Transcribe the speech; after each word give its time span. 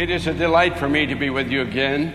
It 0.00 0.08
is 0.08 0.26
a 0.26 0.32
delight 0.32 0.78
for 0.78 0.88
me 0.88 1.04
to 1.04 1.14
be 1.14 1.28
with 1.28 1.50
you 1.50 1.60
again. 1.60 2.14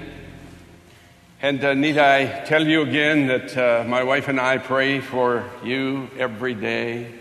And 1.40 1.64
uh, 1.64 1.76
need 1.76 2.00
I 2.00 2.44
tell 2.46 2.66
you 2.66 2.82
again 2.82 3.28
that 3.28 3.56
uh, 3.56 3.84
my 3.88 4.02
wife 4.02 4.28
and 4.28 4.40
I 4.40 4.58
pray 4.58 5.02
for 5.02 5.48
you 5.64 6.10
every 6.18 6.56
day 6.56 7.14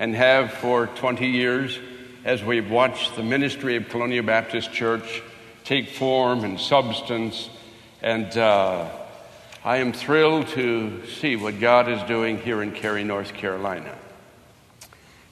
and 0.00 0.16
have 0.16 0.54
for 0.54 0.88
20 0.88 1.24
years 1.24 1.78
as 2.24 2.42
we've 2.42 2.68
watched 2.68 3.14
the 3.14 3.22
ministry 3.22 3.76
of 3.76 3.88
Colonial 3.90 4.24
Baptist 4.24 4.72
Church 4.72 5.22
take 5.62 5.90
form 5.90 6.42
and 6.42 6.58
substance. 6.58 7.48
And 8.02 8.36
uh, 8.36 8.90
I 9.64 9.76
am 9.76 9.92
thrilled 9.92 10.48
to 10.48 11.06
see 11.06 11.36
what 11.36 11.60
God 11.60 11.88
is 11.88 12.02
doing 12.08 12.38
here 12.38 12.60
in 12.60 12.72
Cary, 12.72 13.04
North 13.04 13.34
Carolina. 13.34 13.96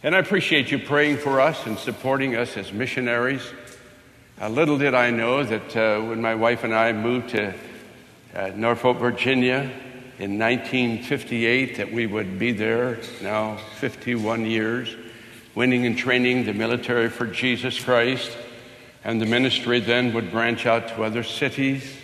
And 0.04 0.14
I 0.14 0.20
appreciate 0.20 0.70
you 0.70 0.78
praying 0.78 1.16
for 1.16 1.40
us 1.40 1.66
and 1.66 1.76
supporting 1.76 2.36
us 2.36 2.56
as 2.56 2.72
missionaries. 2.72 3.42
Uh, 4.38 4.50
little 4.50 4.76
did 4.76 4.92
I 4.92 5.08
know 5.08 5.42
that 5.42 5.74
uh, 5.74 5.98
when 6.02 6.20
my 6.20 6.34
wife 6.34 6.62
and 6.62 6.74
I 6.74 6.92
moved 6.92 7.30
to 7.30 7.54
uh, 8.34 8.50
Norfolk, 8.54 8.98
Virginia 8.98 9.72
in 10.18 10.38
1958, 10.38 11.78
that 11.78 11.90
we 11.90 12.04
would 12.04 12.38
be 12.38 12.52
there 12.52 12.98
now 13.22 13.56
51 13.76 14.44
years, 14.44 14.94
winning 15.54 15.86
and 15.86 15.96
training 15.96 16.44
the 16.44 16.52
military 16.52 17.08
for 17.08 17.26
Jesus 17.26 17.82
Christ. 17.82 18.30
And 19.04 19.22
the 19.22 19.26
ministry 19.26 19.80
then 19.80 20.12
would 20.12 20.30
branch 20.30 20.66
out 20.66 20.88
to 20.88 21.02
other 21.02 21.22
cities, 21.22 21.96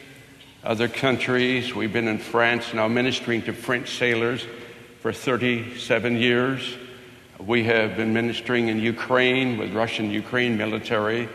other 0.65 0.89
countries. 0.89 1.75
We've 1.75 1.93
been 1.93 2.09
in 2.09 2.19
France 2.19 2.73
now 2.73 2.89
ministering 2.89 3.43
to 3.43 3.53
French 3.53 3.99
sailors 3.99 4.47
for 5.01 5.13
37 5.13 6.17
years. 6.17 6.77
We 7.39 7.65
have 7.65 7.95
been 7.95 8.15
ministering 8.15 8.69
in 8.69 8.81
Ukraine 8.81 9.59
with 9.59 9.75
Russian 9.75 10.11
Ukraine 10.11 10.57
military 10.57 11.29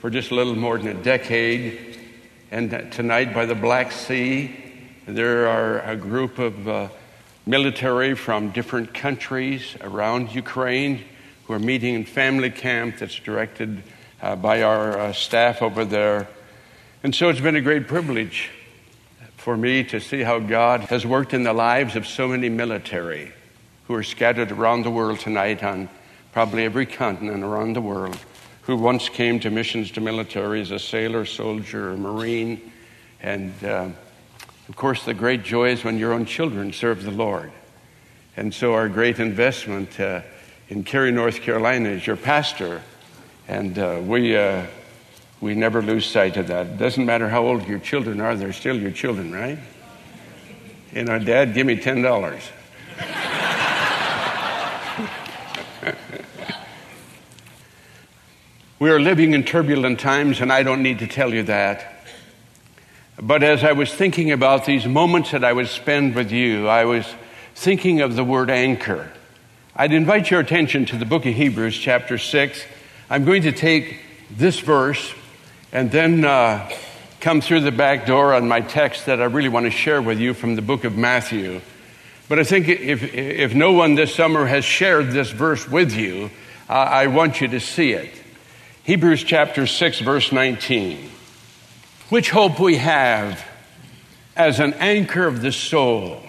for 0.00 0.10
just 0.10 0.30
a 0.30 0.34
little 0.34 0.54
more 0.54 0.78
than 0.78 0.88
a 0.88 1.02
decade. 1.02 1.98
And 2.50 2.70
tonight 2.92 3.34
by 3.34 3.46
the 3.46 3.54
Black 3.54 3.90
Sea, 3.90 4.54
there 5.06 5.48
are 5.48 5.80
a 5.80 5.96
group 5.96 6.38
of 6.38 6.68
uh, 6.68 6.88
military 7.46 8.14
from 8.14 8.50
different 8.50 8.94
countries 8.94 9.76
around 9.80 10.34
Ukraine 10.34 11.04
who 11.44 11.52
are 11.54 11.58
meeting 11.58 11.94
in 11.94 12.04
family 12.04 12.50
camp 12.50 12.98
that's 12.98 13.18
directed 13.18 13.82
uh, 14.22 14.36
by 14.36 14.62
our 14.62 14.98
uh, 14.98 15.12
staff 15.12 15.62
over 15.62 15.84
there. 15.84 16.28
And 17.02 17.14
so 17.14 17.28
it's 17.28 17.40
been 17.40 17.56
a 17.56 17.60
great 17.60 17.88
privilege 17.88 18.50
for 19.36 19.56
me 19.56 19.82
to 19.84 20.00
see 20.00 20.22
how 20.22 20.38
God 20.38 20.80
has 20.82 21.04
worked 21.04 21.34
in 21.34 21.42
the 21.42 21.52
lives 21.52 21.96
of 21.96 22.06
so 22.06 22.28
many 22.28 22.48
military 22.48 23.32
who 23.88 23.94
are 23.94 24.02
scattered 24.04 24.52
around 24.52 24.82
the 24.82 24.90
world 24.90 25.18
tonight 25.18 25.64
on 25.64 25.88
probably 26.32 26.64
every 26.64 26.86
continent 26.86 27.42
around 27.42 27.72
the 27.72 27.80
world 27.80 28.18
who 28.68 28.76
once 28.76 29.08
came 29.08 29.40
to 29.40 29.48
missions 29.48 29.90
to 29.90 29.98
military 29.98 30.60
as 30.60 30.72
a 30.72 30.78
sailor, 30.78 31.24
soldier, 31.24 31.96
marine. 31.96 32.70
And 33.22 33.54
uh, 33.64 33.88
of 34.68 34.76
course, 34.76 35.06
the 35.06 35.14
great 35.14 35.42
joy 35.42 35.70
is 35.70 35.84
when 35.84 35.96
your 35.96 36.12
own 36.12 36.26
children 36.26 36.74
serve 36.74 37.02
the 37.02 37.10
Lord. 37.10 37.50
And 38.36 38.52
so, 38.52 38.74
our 38.74 38.90
great 38.90 39.20
investment 39.20 39.98
uh, 39.98 40.20
in 40.68 40.84
Cary, 40.84 41.10
North 41.10 41.40
Carolina, 41.40 41.88
is 41.88 42.06
your 42.06 42.16
pastor. 42.16 42.82
And 43.48 43.78
uh, 43.78 44.02
we, 44.04 44.36
uh, 44.36 44.66
we 45.40 45.54
never 45.54 45.80
lose 45.80 46.04
sight 46.04 46.36
of 46.36 46.48
that. 46.48 46.66
It 46.66 46.76
doesn't 46.76 47.06
matter 47.06 47.26
how 47.26 47.46
old 47.46 47.66
your 47.66 47.78
children 47.78 48.20
are, 48.20 48.36
they're 48.36 48.52
still 48.52 48.78
your 48.78 48.90
children, 48.90 49.32
right? 49.32 49.58
You 50.92 51.04
know, 51.04 51.18
Dad, 51.18 51.54
give 51.54 51.66
me 51.66 51.78
$10. 51.78 52.42
We 58.80 58.90
are 58.90 59.00
living 59.00 59.34
in 59.34 59.42
turbulent 59.42 59.98
times, 59.98 60.40
and 60.40 60.52
I 60.52 60.62
don't 60.62 60.84
need 60.84 61.00
to 61.00 61.08
tell 61.08 61.34
you 61.34 61.42
that. 61.44 61.84
But 63.20 63.42
as 63.42 63.64
I 63.64 63.72
was 63.72 63.92
thinking 63.92 64.30
about 64.30 64.66
these 64.66 64.86
moments 64.86 65.32
that 65.32 65.42
I 65.42 65.52
would 65.52 65.66
spend 65.66 66.14
with 66.14 66.30
you, 66.30 66.68
I 66.68 66.84
was 66.84 67.04
thinking 67.56 68.02
of 68.02 68.14
the 68.14 68.22
word 68.22 68.50
anchor. 68.50 69.10
I'd 69.74 69.92
invite 69.92 70.30
your 70.30 70.38
attention 70.38 70.86
to 70.86 70.96
the 70.96 71.04
book 71.04 71.26
of 71.26 71.34
Hebrews, 71.34 71.76
chapter 71.76 72.18
6. 72.18 72.64
I'm 73.10 73.24
going 73.24 73.42
to 73.42 73.50
take 73.50 73.98
this 74.30 74.60
verse 74.60 75.12
and 75.72 75.90
then 75.90 76.24
uh, 76.24 76.70
come 77.18 77.40
through 77.40 77.62
the 77.62 77.72
back 77.72 78.06
door 78.06 78.32
on 78.32 78.46
my 78.46 78.60
text 78.60 79.06
that 79.06 79.20
I 79.20 79.24
really 79.24 79.48
want 79.48 79.66
to 79.66 79.72
share 79.72 80.00
with 80.00 80.20
you 80.20 80.34
from 80.34 80.54
the 80.54 80.62
book 80.62 80.84
of 80.84 80.96
Matthew. 80.96 81.62
But 82.28 82.38
I 82.38 82.44
think 82.44 82.68
if, 82.68 83.02
if 83.12 83.56
no 83.56 83.72
one 83.72 83.96
this 83.96 84.14
summer 84.14 84.46
has 84.46 84.64
shared 84.64 85.10
this 85.10 85.32
verse 85.32 85.68
with 85.68 85.96
you, 85.96 86.30
uh, 86.68 86.74
I 86.74 87.08
want 87.08 87.40
you 87.40 87.48
to 87.48 87.58
see 87.58 87.90
it. 87.90 88.14
Hebrews 88.88 89.22
chapter 89.22 89.66
6, 89.66 90.00
verse 90.00 90.32
19. 90.32 91.10
Which 92.08 92.30
hope 92.30 92.58
we 92.58 92.76
have 92.76 93.46
as 94.34 94.60
an 94.60 94.72
anchor 94.78 95.26
of 95.26 95.42
the 95.42 95.52
soul 95.52 96.22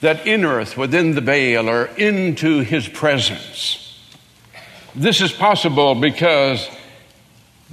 that 0.00 0.24
innereth 0.24 0.74
within 0.74 1.14
the 1.14 1.20
veil 1.20 1.68
or 1.68 1.84
into 1.98 2.60
his 2.60 2.88
presence. 2.88 4.08
This 4.94 5.20
is 5.20 5.32
possible 5.32 5.94
because 5.94 6.66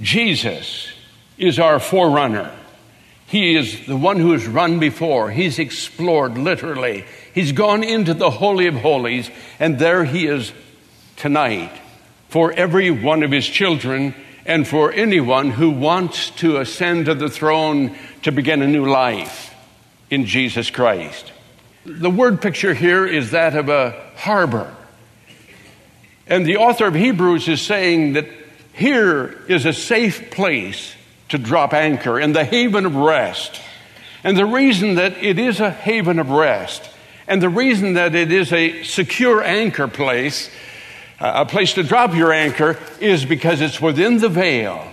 Jesus 0.02 0.88
is 1.38 1.58
our 1.58 1.80
forerunner. 1.80 2.54
He 3.28 3.56
is 3.56 3.86
the 3.86 3.96
one 3.96 4.20
who 4.20 4.32
has 4.32 4.46
run 4.46 4.78
before. 4.78 5.30
He's 5.30 5.58
explored 5.58 6.36
literally. 6.36 7.06
He's 7.32 7.52
gone 7.52 7.82
into 7.82 8.12
the 8.12 8.28
Holy 8.28 8.66
of 8.66 8.74
Holies, 8.74 9.30
and 9.58 9.78
there 9.78 10.04
he 10.04 10.26
is 10.26 10.52
tonight 11.16 11.72
for 12.28 12.52
every 12.52 12.90
one 12.90 13.22
of 13.22 13.30
his 13.30 13.46
children 13.46 14.14
and 14.46 14.66
for 14.66 14.92
anyone 14.92 15.50
who 15.50 15.70
wants 15.70 16.30
to 16.30 16.58
ascend 16.58 17.06
to 17.06 17.14
the 17.14 17.28
throne 17.28 17.96
to 18.22 18.32
begin 18.32 18.62
a 18.62 18.66
new 18.66 18.86
life 18.86 19.54
in 20.10 20.24
Jesus 20.24 20.70
Christ. 20.70 21.32
The 21.84 22.10
word 22.10 22.40
picture 22.40 22.74
here 22.74 23.06
is 23.06 23.32
that 23.32 23.54
of 23.54 23.68
a 23.68 23.90
harbor. 24.16 24.74
And 26.26 26.46
the 26.46 26.56
author 26.56 26.86
of 26.86 26.94
Hebrews 26.94 27.48
is 27.48 27.60
saying 27.60 28.14
that 28.14 28.26
here 28.72 29.36
is 29.48 29.64
a 29.66 29.72
safe 29.72 30.30
place 30.30 30.94
to 31.28 31.38
drop 31.38 31.72
anchor 31.72 32.18
in 32.18 32.32
the 32.32 32.44
haven 32.44 32.86
of 32.86 32.96
rest. 32.96 33.60
And 34.24 34.36
the 34.36 34.46
reason 34.46 34.96
that 34.96 35.22
it 35.22 35.38
is 35.38 35.60
a 35.60 35.70
haven 35.70 36.18
of 36.18 36.30
rest 36.30 36.88
and 37.28 37.42
the 37.42 37.48
reason 37.48 37.94
that 37.94 38.14
it 38.14 38.30
is 38.30 38.52
a 38.52 38.82
secure 38.84 39.42
anchor 39.42 39.88
place 39.88 40.50
a 41.20 41.46
place 41.46 41.74
to 41.74 41.82
drop 41.82 42.14
your 42.14 42.32
anchor 42.32 42.78
is 43.00 43.24
because 43.24 43.60
it's 43.60 43.80
within 43.80 44.18
the 44.18 44.28
veil. 44.28 44.86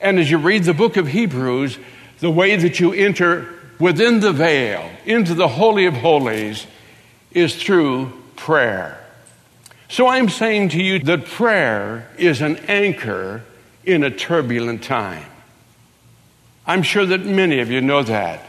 And 0.00 0.18
as 0.18 0.30
you 0.30 0.38
read 0.38 0.64
the 0.64 0.74
book 0.74 0.96
of 0.96 1.08
Hebrews, 1.08 1.78
the 2.20 2.30
way 2.30 2.56
that 2.56 2.78
you 2.78 2.92
enter 2.92 3.48
within 3.80 4.20
the 4.20 4.32
veil 4.32 4.88
into 5.04 5.34
the 5.34 5.48
Holy 5.48 5.86
of 5.86 5.94
Holies 5.94 6.66
is 7.32 7.60
through 7.60 8.12
prayer. 8.36 9.00
So 9.88 10.06
I'm 10.06 10.28
saying 10.28 10.70
to 10.70 10.82
you 10.82 10.98
that 11.00 11.26
prayer 11.26 12.08
is 12.18 12.40
an 12.40 12.56
anchor 12.68 13.42
in 13.84 14.02
a 14.02 14.10
turbulent 14.10 14.82
time. 14.82 15.26
I'm 16.66 16.82
sure 16.82 17.04
that 17.04 17.24
many 17.24 17.60
of 17.60 17.70
you 17.70 17.80
know 17.80 18.02
that. 18.02 18.42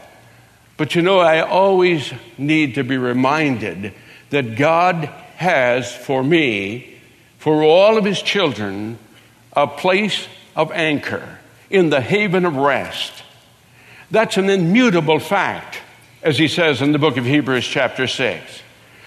But 0.76 0.94
you 0.94 1.02
know, 1.02 1.18
I 1.18 1.40
always 1.40 2.12
need 2.38 2.74
to 2.76 2.84
be 2.84 2.96
reminded 2.96 3.92
that 4.30 4.56
God 4.56 5.04
has 5.36 5.94
for 5.94 6.22
me 6.24 6.95
for 7.46 7.62
all 7.62 7.96
of 7.96 8.04
his 8.04 8.20
children 8.20 8.98
a 9.52 9.68
place 9.68 10.26
of 10.56 10.72
anchor 10.72 11.38
in 11.70 11.90
the 11.90 12.00
haven 12.00 12.44
of 12.44 12.56
rest. 12.56 13.22
That's 14.10 14.36
an 14.36 14.50
immutable 14.50 15.20
fact, 15.20 15.78
as 16.24 16.36
he 16.38 16.48
says 16.48 16.82
in 16.82 16.90
the 16.90 16.98
book 16.98 17.16
of 17.16 17.24
Hebrews, 17.24 17.64
chapter 17.64 18.08
6. 18.08 18.62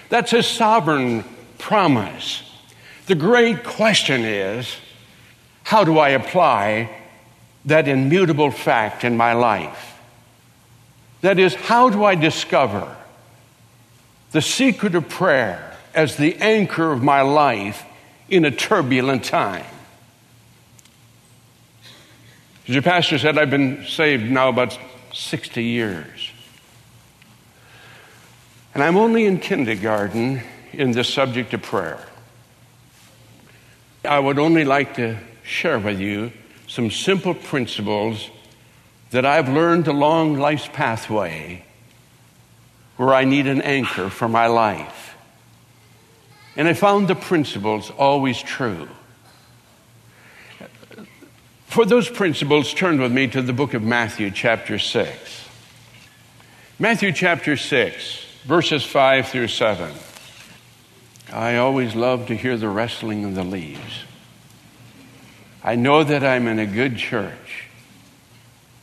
That's 0.08 0.30
his 0.30 0.46
sovereign 0.46 1.22
promise. 1.58 2.42
The 3.08 3.14
great 3.14 3.62
question 3.62 4.24
is 4.24 4.74
how 5.62 5.84
do 5.84 5.98
I 5.98 6.08
apply 6.08 6.90
that 7.66 7.88
immutable 7.88 8.50
fact 8.50 9.04
in 9.04 9.18
my 9.18 9.34
life? 9.34 10.00
That 11.20 11.38
is, 11.38 11.54
how 11.54 11.90
do 11.90 12.04
I 12.04 12.14
discover 12.14 12.96
the 14.32 14.40
secret 14.40 14.94
of 14.94 15.10
prayer 15.10 15.76
as 15.94 16.16
the 16.16 16.36
anchor 16.36 16.90
of 16.90 17.02
my 17.02 17.20
life 17.20 17.84
in 18.30 18.44
a 18.44 18.50
turbulent 18.50 19.24
time. 19.24 19.66
As 22.66 22.74
your 22.74 22.82
pastor 22.82 23.18
said, 23.18 23.36
I've 23.36 23.50
been 23.50 23.84
saved 23.86 24.30
now 24.30 24.48
about 24.48 24.78
60 25.12 25.62
years. 25.62 26.30
And 28.72 28.82
I'm 28.82 28.96
only 28.96 29.26
in 29.26 29.40
kindergarten 29.40 30.42
in 30.72 30.92
the 30.92 31.02
subject 31.02 31.52
of 31.52 31.62
prayer. 31.62 32.06
I 34.04 34.18
would 34.18 34.38
only 34.38 34.64
like 34.64 34.94
to 34.94 35.18
share 35.42 35.78
with 35.78 36.00
you 36.00 36.32
some 36.68 36.90
simple 36.90 37.34
principles 37.34 38.30
that 39.10 39.26
I've 39.26 39.48
learned 39.48 39.88
along 39.88 40.38
life's 40.38 40.68
pathway 40.68 41.64
where 42.96 43.12
I 43.12 43.24
need 43.24 43.48
an 43.48 43.62
anchor 43.62 44.08
for 44.08 44.28
my 44.28 44.46
life. 44.46 45.09
And 46.56 46.68
I 46.68 46.72
found 46.72 47.08
the 47.08 47.14
principles 47.14 47.90
always 47.90 48.40
true. 48.42 48.88
For 51.66 51.84
those 51.84 52.08
principles, 52.08 52.74
turn 52.74 53.00
with 53.00 53.12
me 53.12 53.28
to 53.28 53.42
the 53.42 53.52
book 53.52 53.74
of 53.74 53.82
Matthew, 53.82 54.30
chapter 54.32 54.78
6. 54.78 55.48
Matthew, 56.80 57.12
chapter 57.12 57.56
6, 57.56 58.24
verses 58.44 58.84
5 58.84 59.28
through 59.28 59.48
7. 59.48 59.92
I 61.32 61.56
always 61.56 61.94
love 61.94 62.26
to 62.26 62.36
hear 62.36 62.56
the 62.56 62.68
rustling 62.68 63.24
of 63.24 63.34
the 63.34 63.44
leaves. 63.44 64.04
I 65.62 65.76
know 65.76 66.02
that 66.02 66.24
I'm 66.24 66.48
in 66.48 66.58
a 66.58 66.66
good 66.66 66.96
church 66.96 67.68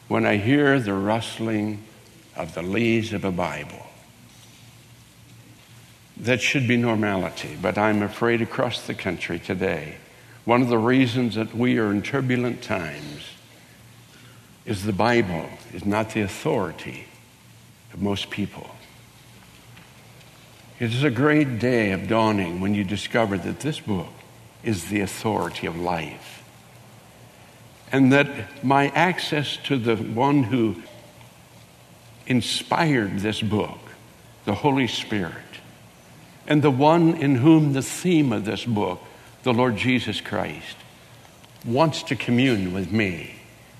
when 0.07 0.25
I 0.25 0.37
hear 0.37 0.79
the 0.79 0.93
rustling 0.93 1.83
of 2.35 2.53
the 2.53 2.61
leaves 2.61 3.13
of 3.13 3.25
a 3.25 3.31
Bible. 3.31 3.86
That 6.21 6.41
should 6.41 6.67
be 6.67 6.77
normality, 6.77 7.57
but 7.61 7.77
I'm 7.77 8.01
afraid 8.01 8.41
across 8.41 8.87
the 8.87 8.95
country 8.95 9.39
today, 9.39 9.95
one 10.45 10.61
of 10.61 10.69
the 10.69 10.77
reasons 10.77 11.35
that 11.35 11.53
we 11.53 11.77
are 11.77 11.91
in 11.91 12.01
turbulent 12.01 12.63
times 12.63 13.23
is 14.65 14.83
the 14.83 14.93
Bible 14.93 15.47
is 15.73 15.85
not 15.85 16.11
the 16.11 16.21
authority 16.21 17.05
of 17.93 18.01
most 18.01 18.29
people. 18.29 18.69
It 20.79 20.93
is 20.93 21.03
a 21.03 21.09
great 21.09 21.59
day 21.59 21.91
of 21.91 22.07
dawning 22.07 22.61
when 22.61 22.75
you 22.75 22.83
discover 22.83 23.37
that 23.37 23.61
this 23.61 23.79
book 23.79 24.11
is 24.63 24.85
the 24.85 25.01
authority 25.01 25.67
of 25.67 25.75
life. 25.75 26.43
And 27.91 28.11
that 28.11 28.63
my 28.63 28.89
access 28.89 29.57
to 29.65 29.77
the 29.77 29.95
one 29.95 30.43
who 30.43 30.81
inspired 32.27 33.19
this 33.19 33.41
book, 33.41 33.79
the 34.45 34.53
Holy 34.53 34.87
Spirit, 34.87 35.33
and 36.47 36.61
the 36.61 36.71
one 36.71 37.15
in 37.15 37.35
whom 37.35 37.73
the 37.73 37.81
theme 37.81 38.31
of 38.31 38.45
this 38.45 38.65
book, 38.65 39.01
the 39.43 39.53
Lord 39.53 39.75
Jesus 39.75 40.21
Christ, 40.21 40.77
wants 41.65 42.03
to 42.03 42.15
commune 42.15 42.73
with 42.73 42.91
me, 42.91 43.35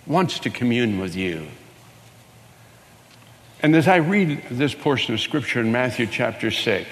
wants 0.06 0.40
to 0.40 0.50
commune 0.50 1.00
with 1.00 1.16
you. 1.16 1.48
And 3.62 3.76
as 3.76 3.88
I 3.88 3.96
read 3.98 4.44
this 4.52 4.74
portion 4.74 5.14
of 5.14 5.22
Scripture 5.22 5.62
in 5.62 5.72
Matthew 5.72 6.06
chapter 6.06 6.52
6, 6.52 6.88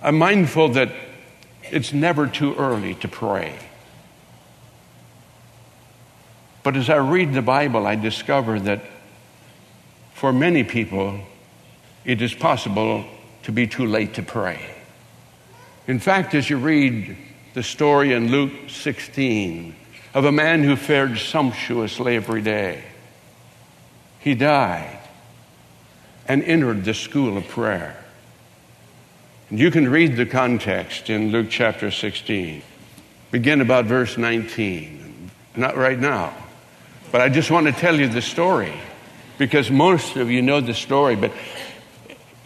I'm 0.00 0.16
mindful 0.16 0.70
that 0.70 0.92
it's 1.64 1.92
never 1.92 2.26
too 2.26 2.54
early 2.54 2.94
to 2.96 3.08
pray. 3.08 3.58
But 6.62 6.76
as 6.76 6.88
I 6.88 6.96
read 6.96 7.34
the 7.34 7.42
Bible, 7.42 7.86
I 7.86 7.96
discover 7.96 8.60
that 8.60 8.82
for 10.14 10.32
many 10.32 10.64
people, 10.64 11.20
it 12.04 12.22
is 12.22 12.32
possible 12.32 13.04
to 13.48 13.52
be 13.52 13.66
too 13.66 13.86
late 13.86 14.12
to 14.12 14.22
pray. 14.22 14.60
In 15.86 15.98
fact, 15.98 16.34
as 16.34 16.50
you 16.50 16.58
read 16.58 17.16
the 17.54 17.62
story 17.62 18.12
in 18.12 18.30
Luke 18.30 18.52
16 18.68 19.74
of 20.12 20.26
a 20.26 20.30
man 20.30 20.62
who 20.62 20.76
fared 20.76 21.16
sumptuously 21.16 22.14
every 22.14 22.42
day, 22.42 22.84
he 24.18 24.34
died 24.34 24.98
and 26.26 26.42
entered 26.42 26.84
the 26.84 26.92
school 26.92 27.38
of 27.38 27.48
prayer. 27.48 27.96
And 29.48 29.58
you 29.58 29.70
can 29.70 29.88
read 29.88 30.16
the 30.16 30.26
context 30.26 31.08
in 31.08 31.32
Luke 31.32 31.46
chapter 31.48 31.90
16. 31.90 32.62
Begin 33.30 33.62
about 33.62 33.86
verse 33.86 34.18
19. 34.18 35.30
Not 35.56 35.74
right 35.74 35.98
now, 35.98 36.34
but 37.10 37.22
I 37.22 37.30
just 37.30 37.50
want 37.50 37.66
to 37.66 37.72
tell 37.72 37.98
you 37.98 38.08
the 38.08 38.20
story 38.20 38.74
because 39.38 39.70
most 39.70 40.16
of 40.16 40.30
you 40.30 40.42
know 40.42 40.60
the 40.60 40.74
story. 40.74 41.16
But, 41.16 41.32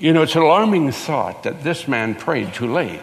you 0.03 0.13
know, 0.13 0.23
it's 0.23 0.35
an 0.35 0.43
alarming 0.43 0.93
thought 0.93 1.45
that 1.45 1.63
this 1.63 1.87
man 1.87 2.15
prayed 2.15 2.53
too 2.55 2.73
late. 2.73 3.01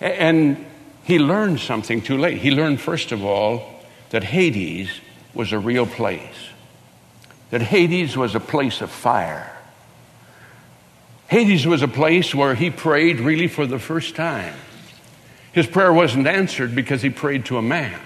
And 0.00 0.64
he 1.04 1.18
learned 1.18 1.60
something 1.60 2.02
too 2.02 2.18
late. 2.18 2.38
He 2.38 2.50
learned, 2.50 2.80
first 2.80 3.12
of 3.12 3.24
all, 3.24 3.62
that 4.10 4.22
Hades 4.22 4.90
was 5.34 5.52
a 5.52 5.58
real 5.58 5.86
place 5.86 6.52
that 7.52 7.60
Hades 7.60 8.16
was 8.16 8.34
a 8.34 8.40
place 8.40 8.80
of 8.80 8.90
fire. 8.90 9.52
Hades 11.28 11.66
was 11.66 11.82
a 11.82 11.88
place 11.88 12.34
where 12.34 12.54
he 12.54 12.70
prayed 12.70 13.20
really 13.20 13.46
for 13.46 13.66
the 13.66 13.78
first 13.78 14.16
time. 14.16 14.54
His 15.52 15.66
prayer 15.66 15.92
wasn't 15.92 16.26
answered 16.26 16.74
because 16.74 17.02
he 17.02 17.10
prayed 17.10 17.44
to 17.46 17.58
a 17.58 17.62
man. 17.62 18.00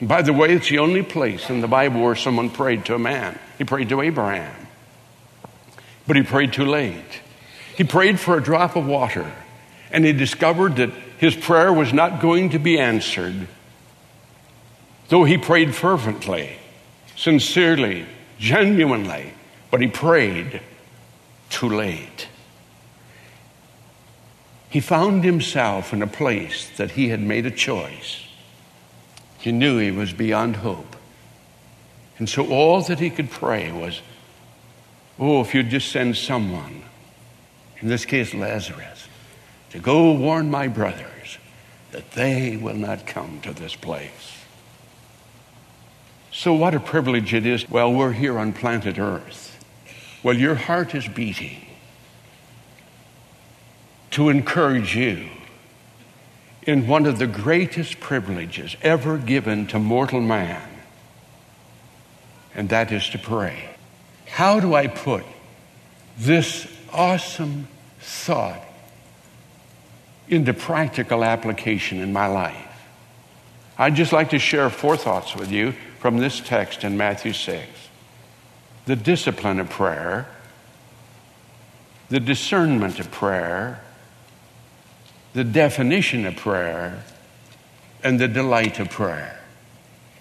And 0.00 0.08
by 0.08 0.20
the 0.20 0.34
way, 0.34 0.52
it's 0.52 0.68
the 0.68 0.80
only 0.80 1.02
place 1.02 1.48
in 1.48 1.62
the 1.62 1.66
Bible 1.66 2.02
where 2.02 2.14
someone 2.14 2.50
prayed 2.50 2.84
to 2.86 2.94
a 2.94 2.98
man. 2.98 3.38
He 3.56 3.64
prayed 3.64 3.88
to 3.88 4.02
Abraham. 4.02 4.54
But 6.06 6.16
he 6.16 6.22
prayed 6.22 6.52
too 6.52 6.66
late. 6.66 7.20
He 7.76 7.84
prayed 7.84 8.18
for 8.18 8.36
a 8.36 8.42
drop 8.42 8.76
of 8.76 8.86
water, 8.86 9.30
and 9.90 10.04
he 10.04 10.12
discovered 10.12 10.76
that 10.76 10.90
his 11.18 11.34
prayer 11.36 11.72
was 11.72 11.92
not 11.92 12.20
going 12.20 12.50
to 12.50 12.58
be 12.58 12.78
answered, 12.78 13.46
though 15.08 15.24
he 15.24 15.38
prayed 15.38 15.74
fervently, 15.74 16.56
sincerely, 17.16 18.06
genuinely, 18.38 19.32
but 19.70 19.80
he 19.80 19.86
prayed 19.86 20.60
too 21.48 21.68
late. 21.68 22.28
He 24.68 24.80
found 24.80 25.22
himself 25.22 25.92
in 25.92 26.02
a 26.02 26.06
place 26.06 26.68
that 26.78 26.92
he 26.92 27.10
had 27.10 27.20
made 27.20 27.46
a 27.46 27.50
choice. 27.50 28.24
He 29.38 29.52
knew 29.52 29.78
he 29.78 29.90
was 29.90 30.12
beyond 30.12 30.56
hope. 30.56 30.96
And 32.18 32.28
so 32.28 32.46
all 32.48 32.80
that 32.82 32.98
he 32.98 33.10
could 33.10 33.30
pray 33.30 33.70
was, 33.70 34.00
oh, 35.22 35.40
if 35.40 35.54
you'd 35.54 35.70
just 35.70 35.92
send 35.92 36.16
someone, 36.16 36.82
in 37.80 37.86
this 37.86 38.04
case 38.04 38.34
Lazarus, 38.34 39.06
to 39.70 39.78
go 39.78 40.12
warn 40.12 40.50
my 40.50 40.66
brothers 40.66 41.38
that 41.92 42.10
they 42.12 42.56
will 42.56 42.74
not 42.74 43.06
come 43.06 43.40
to 43.42 43.52
this 43.52 43.76
place. 43.76 44.38
So, 46.32 46.54
what 46.54 46.74
a 46.74 46.80
privilege 46.80 47.34
it 47.34 47.46
is. 47.46 47.70
Well, 47.70 47.92
we're 47.92 48.12
here 48.12 48.38
on 48.38 48.52
planet 48.52 48.98
Earth. 48.98 49.64
Well, 50.24 50.36
your 50.36 50.56
heart 50.56 50.94
is 50.94 51.06
beating 51.06 51.66
to 54.10 54.28
encourage 54.28 54.96
you 54.96 55.28
in 56.62 56.86
one 56.86 57.06
of 57.06 57.18
the 57.18 57.26
greatest 57.26 58.00
privileges 58.00 58.76
ever 58.82 59.18
given 59.18 59.66
to 59.68 59.78
mortal 59.78 60.20
man, 60.20 60.68
and 62.54 62.68
that 62.70 62.90
is 62.90 63.08
to 63.10 63.18
pray. 63.18 63.71
How 64.32 64.60
do 64.60 64.74
I 64.74 64.86
put 64.86 65.26
this 66.16 66.66
awesome 66.90 67.68
thought 68.00 68.64
into 70.26 70.54
practical 70.54 71.22
application 71.22 72.00
in 72.00 72.14
my 72.14 72.28
life? 72.28 72.86
I'd 73.76 73.94
just 73.94 74.10
like 74.10 74.30
to 74.30 74.38
share 74.38 74.70
four 74.70 74.96
thoughts 74.96 75.36
with 75.36 75.52
you 75.52 75.74
from 75.98 76.16
this 76.16 76.40
text 76.40 76.82
in 76.82 76.96
Matthew 76.96 77.34
6 77.34 77.68
the 78.86 78.96
discipline 78.96 79.60
of 79.60 79.68
prayer, 79.68 80.26
the 82.08 82.18
discernment 82.18 83.00
of 83.00 83.10
prayer, 83.10 83.84
the 85.34 85.44
definition 85.44 86.24
of 86.24 86.36
prayer, 86.36 87.04
and 88.02 88.18
the 88.18 88.28
delight 88.28 88.80
of 88.80 88.88
prayer. 88.88 89.38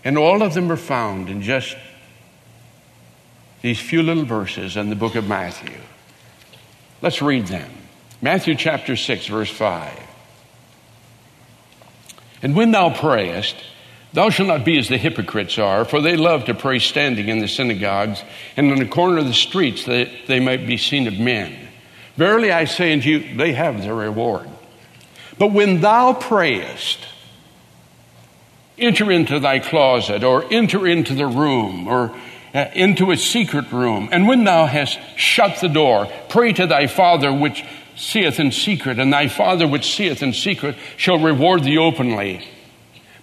And 0.04 0.18
all 0.18 0.44
of 0.44 0.54
them 0.54 0.70
are 0.70 0.76
found 0.76 1.30
in 1.30 1.42
just 1.42 1.78
these 3.62 3.80
few 3.80 4.04
little 4.04 4.26
verses 4.26 4.78
in 4.78 4.90
the 4.90 4.96
book 4.96 5.16
of 5.16 5.28
Matthew. 5.28 5.78
Let's 7.02 7.22
read 7.22 7.48
them. 7.48 7.72
Matthew 8.22 8.56
chapter 8.56 8.96
6, 8.96 9.28
verse 9.28 9.50
5. 9.50 10.00
And 12.44 12.56
when 12.56 12.72
thou 12.72 12.90
prayest, 12.90 13.56
Thou 14.14 14.30
shalt 14.30 14.50
not 14.50 14.66
be 14.66 14.78
as 14.78 14.90
the 14.90 14.98
hypocrites 14.98 15.58
are, 15.58 15.86
for 15.86 16.02
they 16.02 16.18
love 16.18 16.46
to 16.46 16.54
pray 16.54 16.80
standing 16.80 17.30
in 17.30 17.40
the 17.40 17.48
synagogues 17.48 18.22
and 18.58 18.70
in 18.72 18.80
the 18.80 18.86
corner 18.86 19.20
of 19.20 19.26
the 19.26 19.34
streets 19.34 19.86
that 19.86 20.10
they 20.28 20.40
might 20.40 20.68
be 20.68 20.78
seen 20.78 21.08
of 21.08 21.18
men. 21.18 21.70
Verily 22.18 22.52
I 22.52 22.66
say 22.66 22.92
unto 22.92 23.10
you, 23.10 23.38
they 23.38 23.54
have 23.54 23.82
their 23.82 23.96
reward. 23.96 24.50
But 25.38 25.54
when 25.54 25.80
thou 25.80 26.12
prayest, 26.12 27.00
enter 28.78 29.10
into 29.10 29.40
thy 29.40 29.60
closet, 29.60 30.26
or 30.26 30.46
enter 30.52 30.86
into 30.86 31.14
the 31.14 31.28
room, 31.28 31.88
or 31.88 32.14
Uh, 32.54 32.70
into 32.74 33.12
a 33.12 33.16
secret 33.16 33.72
room, 33.72 34.10
and 34.12 34.28
when 34.28 34.44
thou 34.44 34.66
hast 34.66 35.00
shut 35.16 35.62
the 35.62 35.70
door, 35.70 36.12
pray 36.28 36.52
to 36.52 36.68
thy 36.68 36.86
Father 36.86 37.32
which 37.32 37.64
seeth 37.96 38.42
in 38.42 38.52
secret, 38.52 39.00
and 39.00 39.14
thy 39.14 39.30
Father 39.30 39.66
which 39.66 39.96
seeth 39.96 40.22
in 40.22 40.34
secret 40.34 40.76
shall 40.98 41.18
reward 41.18 41.64
thee 41.64 41.78
openly. 41.78 42.46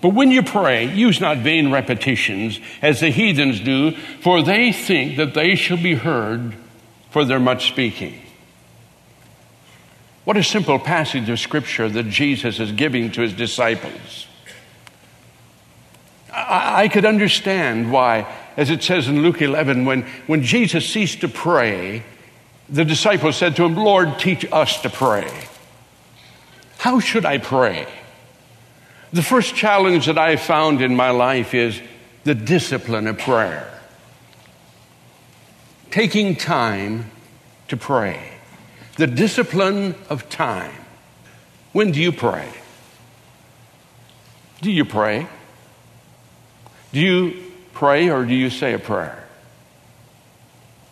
But 0.01 0.15
when 0.15 0.31
you 0.31 0.43
pray, 0.43 0.91
use 0.95 1.21
not 1.21 1.39
vain 1.39 1.71
repetitions 1.71 2.59
as 2.81 3.01
the 3.01 3.11
heathens 3.11 3.61
do, 3.61 3.91
for 4.23 4.43
they 4.43 4.73
think 4.73 5.19
that 5.19 5.35
they 5.35 5.57
shall 5.57 5.77
be 5.77 5.95
heard 5.95 6.55
for 7.11 7.27
their 7.27 7.41
much 7.41 7.69
speaking. 7.69 8.19
What 10.25 10.39
a 10.39 10.43
simple 10.43 10.79
passage 10.79 11.29
of 11.29 11.39
scripture 11.39 11.89
that 11.89 12.09
Jesus 12.09 12.61
is 12.61 12.73
giving 12.73 13.11
to 13.13 13.21
his 13.21 13.35
disciples. 13.35 14.27
I, 16.33 16.85
I 16.85 16.89
could 16.89 17.05
understand 17.05 17.91
why, 17.91 18.27
as 18.59 18.71
it 18.71 18.83
says 18.83 19.07
in 19.07 19.23
Luke 19.23 19.41
11, 19.41 19.85
when, 19.85 20.03
when 20.27 20.43
Jesus 20.43 20.85
ceased 20.85 21.21
to 21.21 21.29
pray, 21.29 22.03
the 22.69 22.85
disciples 22.85 23.37
said 23.37 23.55
to 23.55 23.65
him, 23.65 23.77
Lord, 23.77 24.19
teach 24.19 24.45
us 24.51 24.83
to 24.83 24.91
pray. 24.91 25.31
How 26.79 26.99
should 26.99 27.25
I 27.25 27.39
pray? 27.39 27.87
The 29.13 29.23
first 29.23 29.55
challenge 29.55 30.07
that 30.07 30.19
I 30.19 30.35
found 30.35 30.83
in 30.83 30.97
my 30.97 31.11
life 31.11 31.55
is 31.55 31.81
the 32.25 32.35
discipline 32.35 33.07
of 33.07 33.19
prayer. 33.19 33.73
Taking 35.93 36.35
time 36.35 37.13
to 37.69 37.77
pray. 37.77 38.21
The 38.97 39.07
discipline 39.07 39.95
of 40.11 40.29
time. 40.29 40.75
When 41.73 41.93
do 41.93 42.03
you 42.03 42.11
pray? 42.11 42.53
Do 44.61 44.73
you 44.73 44.85
pray? 44.85 45.29
Do 46.93 46.99
you 46.99 47.48
pray 47.79 48.11
or 48.11 48.25
do 48.25 48.35
you 48.35 48.51
say 48.51 48.75
a 48.75 48.79
prayer? 48.79 49.25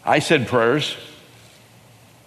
I 0.05 0.21
said 0.21 0.47
prayers 0.47 0.97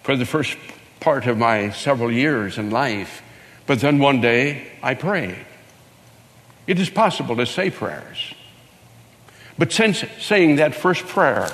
for 0.02 0.16
the 0.16 0.26
first 0.26 0.54
part 1.00 1.26
of 1.26 1.38
my 1.38 1.70
several 1.70 2.12
years 2.12 2.58
in 2.58 2.68
life, 2.68 3.22
but 3.66 3.80
then 3.80 3.98
one 3.98 4.20
day 4.20 4.70
I 4.82 4.92
prayed. 4.96 5.46
It 6.66 6.78
is 6.78 6.90
possible 6.90 7.36
to 7.36 7.46
say 7.46 7.70
prayers. 7.70 8.34
But 9.56 9.72
since 9.72 10.04
saying 10.18 10.56
that 10.56 10.74
first 10.74 11.06
prayer 11.06 11.48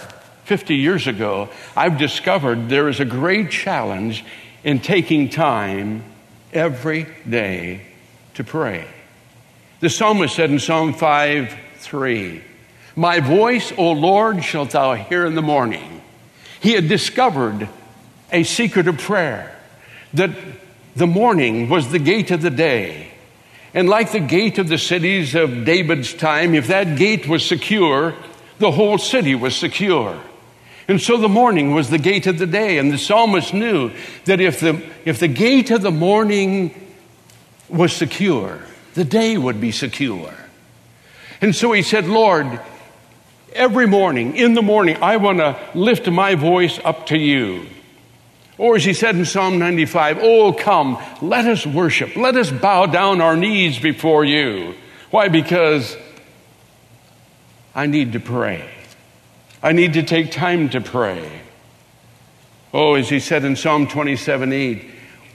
50 0.46 0.74
years 0.74 1.06
ago, 1.06 1.48
I've 1.76 1.98
discovered 1.98 2.68
there 2.68 2.88
is 2.88 2.98
a 2.98 3.04
great 3.04 3.52
challenge 3.52 4.24
in 4.64 4.80
taking 4.80 5.28
time 5.28 6.02
every 6.52 7.06
day 7.28 7.82
to 8.34 8.42
pray. 8.42 8.84
The 9.78 9.90
psalmist 9.90 10.34
said 10.34 10.50
in 10.50 10.58
Psalm 10.58 10.92
5 10.92 11.56
3, 11.78 12.42
My 12.96 13.20
voice, 13.20 13.72
O 13.76 13.92
Lord, 13.92 14.42
shalt 14.42 14.70
thou 14.70 14.94
hear 14.94 15.26
in 15.26 15.34
the 15.34 15.42
morning. 15.42 16.00
He 16.60 16.72
had 16.72 16.88
discovered 16.88 17.68
a 18.32 18.42
secret 18.42 18.88
of 18.88 18.96
prayer 18.96 19.54
that 20.14 20.30
the 20.96 21.06
morning 21.06 21.68
was 21.68 21.92
the 21.92 21.98
gate 21.98 22.30
of 22.30 22.40
the 22.40 22.50
day. 22.50 23.12
And 23.74 23.86
like 23.86 24.12
the 24.12 24.20
gate 24.20 24.58
of 24.58 24.68
the 24.68 24.78
cities 24.78 25.34
of 25.34 25.66
David's 25.66 26.14
time, 26.14 26.54
if 26.54 26.68
that 26.68 26.96
gate 26.96 27.28
was 27.28 27.44
secure, 27.44 28.14
the 28.58 28.70
whole 28.70 28.96
city 28.96 29.34
was 29.34 29.54
secure. 29.54 30.18
And 30.88 30.98
so 30.98 31.18
the 31.18 31.28
morning 31.28 31.74
was 31.74 31.90
the 31.90 31.98
gate 31.98 32.26
of 32.26 32.38
the 32.38 32.46
day. 32.46 32.78
And 32.78 32.90
the 32.90 32.96
psalmist 32.96 33.52
knew 33.52 33.92
that 34.24 34.40
if 34.40 34.60
the, 34.60 34.82
if 35.04 35.18
the 35.18 35.28
gate 35.28 35.70
of 35.70 35.82
the 35.82 35.90
morning 35.90 36.74
was 37.68 37.92
secure, 37.92 38.60
the 38.94 39.04
day 39.04 39.36
would 39.36 39.60
be 39.60 39.72
secure. 39.72 40.32
And 41.42 41.54
so 41.54 41.72
he 41.72 41.82
said, 41.82 42.06
Lord, 42.06 42.58
every 43.56 43.86
morning, 43.86 44.36
in 44.36 44.54
the 44.54 44.62
morning, 44.62 44.98
I 45.02 45.16
want 45.16 45.38
to 45.38 45.58
lift 45.74 46.08
my 46.08 46.34
voice 46.34 46.78
up 46.84 47.06
to 47.06 47.18
you. 47.18 47.66
Or 48.58 48.76
as 48.76 48.84
he 48.84 48.94
said 48.94 49.16
in 49.16 49.24
Psalm 49.24 49.58
95, 49.58 50.18
Oh, 50.20 50.52
come, 50.52 51.02
let 51.20 51.46
us 51.46 51.66
worship. 51.66 52.16
Let 52.16 52.36
us 52.36 52.50
bow 52.50 52.86
down 52.86 53.20
our 53.20 53.36
knees 53.36 53.78
before 53.78 54.24
you. 54.24 54.74
Why? 55.10 55.28
Because 55.28 55.96
I 57.74 57.86
need 57.86 58.12
to 58.12 58.20
pray. 58.20 58.68
I 59.62 59.72
need 59.72 59.94
to 59.94 60.02
take 60.02 60.30
time 60.30 60.70
to 60.70 60.80
pray. 60.80 61.42
Oh, 62.72 62.94
as 62.94 63.08
he 63.08 63.20
said 63.20 63.44
in 63.44 63.56
Psalm 63.56 63.86
27 63.86 64.52
8, 64.52 64.90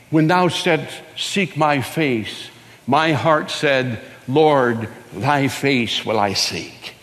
when 0.10 0.28
thou 0.28 0.48
saidst, 0.48 1.02
Seek 1.16 1.56
my 1.56 1.82
face, 1.82 2.50
my 2.88 3.14
heart 3.14 3.52
said, 3.52 4.00
Lord, 4.28 4.90
thy 5.14 5.48
face 5.48 6.06
will 6.06 6.20
I 6.20 6.34
seek. 6.34 6.96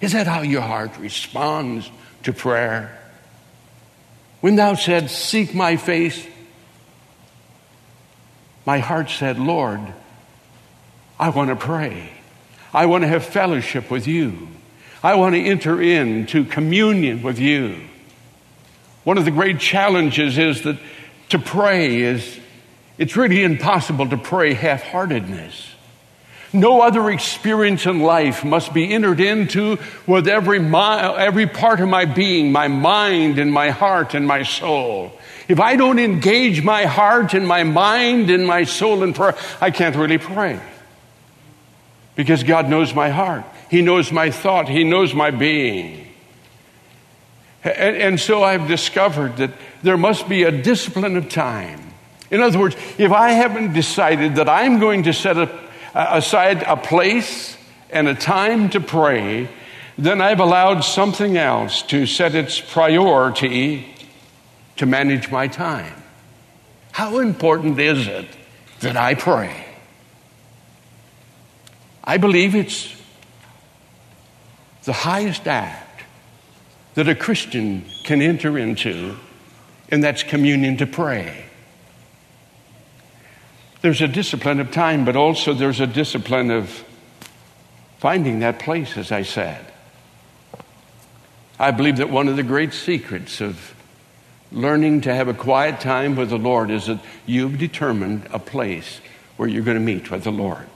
Is 0.00 0.12
that 0.12 0.26
how 0.26 0.42
your 0.42 0.62
heart 0.62 0.96
responds 0.98 1.90
to 2.22 2.32
prayer? 2.32 2.96
When 4.40 4.56
thou 4.56 4.74
said, 4.74 5.10
Seek 5.10 5.54
my 5.54 5.76
face, 5.76 6.26
my 8.64 8.78
heart 8.78 9.10
said, 9.10 9.38
Lord, 9.38 9.80
I 11.18 11.28
want 11.30 11.50
to 11.50 11.56
pray. 11.56 12.10
I 12.72 12.86
want 12.86 13.02
to 13.02 13.08
have 13.08 13.24
fellowship 13.24 13.90
with 13.90 14.06
you. 14.06 14.48
I 15.02 15.14
want 15.14 15.34
to 15.34 15.42
enter 15.42 15.80
into 15.80 16.44
communion 16.44 17.22
with 17.22 17.38
you. 17.38 17.80
One 19.04 19.18
of 19.18 19.24
the 19.24 19.30
great 19.30 19.58
challenges 19.58 20.38
is 20.38 20.62
that 20.62 20.78
to 21.30 21.38
pray 21.38 22.02
is, 22.02 22.38
it's 22.98 23.16
really 23.16 23.42
impossible 23.42 24.08
to 24.08 24.16
pray 24.16 24.52
half 24.52 24.82
heartedness. 24.82 25.69
No 26.52 26.82
other 26.82 27.10
experience 27.10 27.86
in 27.86 28.00
life 28.00 28.44
must 28.44 28.74
be 28.74 28.92
entered 28.92 29.20
into 29.20 29.78
with 30.06 30.26
every, 30.26 30.58
mi- 30.58 30.76
every 30.76 31.46
part 31.46 31.80
of 31.80 31.88
my 31.88 32.04
being, 32.04 32.50
my 32.50 32.66
mind 32.66 33.38
and 33.38 33.52
my 33.52 33.70
heart 33.70 34.14
and 34.14 34.26
my 34.26 34.42
soul. 34.42 35.12
If 35.46 35.60
I 35.60 35.76
don't 35.76 35.98
engage 35.98 36.62
my 36.62 36.86
heart 36.86 37.34
and 37.34 37.46
my 37.46 37.62
mind 37.62 38.30
and 38.30 38.46
my 38.46 38.64
soul 38.64 39.02
in 39.02 39.12
prayer, 39.12 39.36
I 39.60 39.70
can't 39.70 39.94
really 39.94 40.18
pray. 40.18 40.60
Because 42.16 42.42
God 42.42 42.68
knows 42.68 42.94
my 42.94 43.10
heart. 43.10 43.44
He 43.70 43.82
knows 43.82 44.10
my 44.10 44.30
thought. 44.30 44.68
He 44.68 44.82
knows 44.82 45.14
my 45.14 45.30
being. 45.30 46.08
And, 47.62 47.96
and 47.96 48.20
so 48.20 48.42
I've 48.42 48.66
discovered 48.66 49.36
that 49.36 49.50
there 49.82 49.96
must 49.96 50.28
be 50.28 50.42
a 50.42 50.50
discipline 50.50 51.16
of 51.16 51.28
time. 51.28 51.80
In 52.30 52.40
other 52.40 52.58
words, 52.58 52.76
if 52.98 53.12
I 53.12 53.30
haven't 53.30 53.72
decided 53.72 54.36
that 54.36 54.48
I'm 54.48 54.78
going 54.78 55.04
to 55.04 55.12
set 55.12 55.36
a, 55.36 55.48
Uh, 55.94 56.06
aside 56.12 56.62
a 56.62 56.76
place 56.76 57.56
and 57.90 58.06
a 58.06 58.14
time 58.14 58.70
to 58.70 58.80
pray, 58.80 59.48
then 59.98 60.20
I've 60.20 60.40
allowed 60.40 60.80
something 60.80 61.36
else 61.36 61.82
to 61.82 62.06
set 62.06 62.34
its 62.34 62.60
priority 62.60 63.86
to 64.76 64.86
manage 64.86 65.30
my 65.30 65.48
time. 65.48 65.92
How 66.92 67.18
important 67.18 67.78
is 67.78 68.06
it 68.06 68.26
that 68.80 68.96
I 68.96 69.14
pray? 69.14 69.66
I 72.04 72.16
believe 72.16 72.54
it's 72.54 72.94
the 74.84 74.92
highest 74.92 75.46
act 75.46 76.02
that 76.94 77.08
a 77.08 77.14
Christian 77.14 77.84
can 78.04 78.22
enter 78.22 78.56
into, 78.56 79.16
and 79.90 80.02
that's 80.02 80.22
communion 80.22 80.76
to 80.78 80.86
pray. 80.86 81.49
There's 83.82 84.02
a 84.02 84.08
discipline 84.08 84.60
of 84.60 84.70
time, 84.70 85.04
but 85.04 85.16
also 85.16 85.54
there's 85.54 85.80
a 85.80 85.86
discipline 85.86 86.50
of 86.50 86.84
finding 87.98 88.40
that 88.40 88.58
place, 88.58 88.96
as 88.96 89.10
I 89.10 89.22
said. 89.22 89.64
I 91.58 91.70
believe 91.70 91.98
that 91.98 92.10
one 92.10 92.28
of 92.28 92.36
the 92.36 92.42
great 92.42 92.72
secrets 92.72 93.40
of 93.40 93.74
learning 94.52 95.02
to 95.02 95.14
have 95.14 95.28
a 95.28 95.34
quiet 95.34 95.80
time 95.80 96.16
with 96.16 96.30
the 96.30 96.38
Lord 96.38 96.70
is 96.70 96.86
that 96.86 97.00
you've 97.24 97.58
determined 97.58 98.26
a 98.32 98.38
place 98.38 99.00
where 99.36 99.48
you're 99.48 99.62
going 99.62 99.76
to 99.76 99.82
meet 99.82 100.10
with 100.10 100.24
the 100.24 100.32
Lord. 100.32 100.66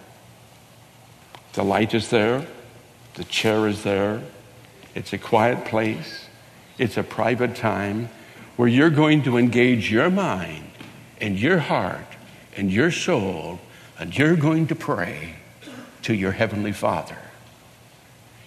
The 1.54 1.64
light 1.64 1.94
is 1.94 2.10
there, 2.10 2.46
the 3.14 3.24
chair 3.24 3.66
is 3.68 3.82
there, 3.82 4.22
it's 4.94 5.12
a 5.12 5.18
quiet 5.18 5.64
place, 5.66 6.26
it's 6.78 6.96
a 6.96 7.02
private 7.02 7.56
time 7.56 8.08
where 8.56 8.68
you're 8.68 8.90
going 8.90 9.22
to 9.24 9.36
engage 9.36 9.90
your 9.90 10.10
mind 10.10 10.70
and 11.20 11.38
your 11.38 11.58
heart 11.58 12.13
and 12.56 12.72
your 12.72 12.90
soul, 12.90 13.60
and 13.98 14.16
you're 14.16 14.36
going 14.36 14.66
to 14.68 14.74
pray 14.74 15.36
to 16.02 16.14
your 16.14 16.32
Heavenly 16.32 16.72
Father. 16.72 17.18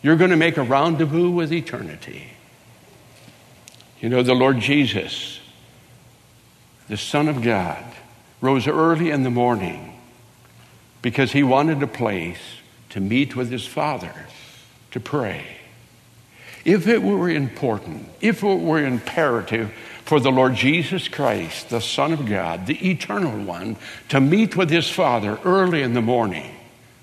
You're 0.02 0.16
going 0.16 0.32
to 0.32 0.38
make 0.38 0.58
a 0.58 0.64
rendezvous 0.64 1.30
with 1.30 1.52
eternity. 1.52 2.28
You 4.00 4.10
know, 4.10 4.22
the 4.22 4.36
Lord 4.36 4.60
Jesus, 4.60 5.40
the 6.88 6.98
Son 6.98 7.28
of 7.28 7.42
God, 7.42 7.84
rose 8.42 8.68
early 8.68 9.10
in 9.10 9.24
the 9.24 9.32
morning 9.32 10.00
because 11.02 11.32
he 11.32 11.44
wanted 11.44 11.82
a 11.82 11.88
place 11.88 12.40
to 12.90 13.00
meet 13.00 13.36
with 13.36 13.50
his 13.50 13.66
Father, 13.66 14.14
to 14.92 15.00
pray. 15.00 15.46
If 16.64 16.88
it 16.88 17.02
were 17.02 17.30
important, 17.30 18.10
if 18.22 18.44
it 18.44 18.60
were 18.60 18.86
imperative 18.86 19.74
for 20.08 20.22
the 20.22 20.32
Lord 20.32 20.56
Jesus 20.56 21.10
Christ, 21.10 21.70
the 21.70 21.82
Son 21.82 22.14
of 22.14 22.26
God, 22.26 22.66
the 22.66 22.92
Eternal 22.92 23.44
One, 23.44 23.76
to 24.08 24.22
meet 24.22 24.56
with 24.56 24.70
his 24.70 24.90
Father 24.90 25.38
early 25.44 25.82
in 25.82 25.94
the 25.94 26.02
morning, 26.02 26.50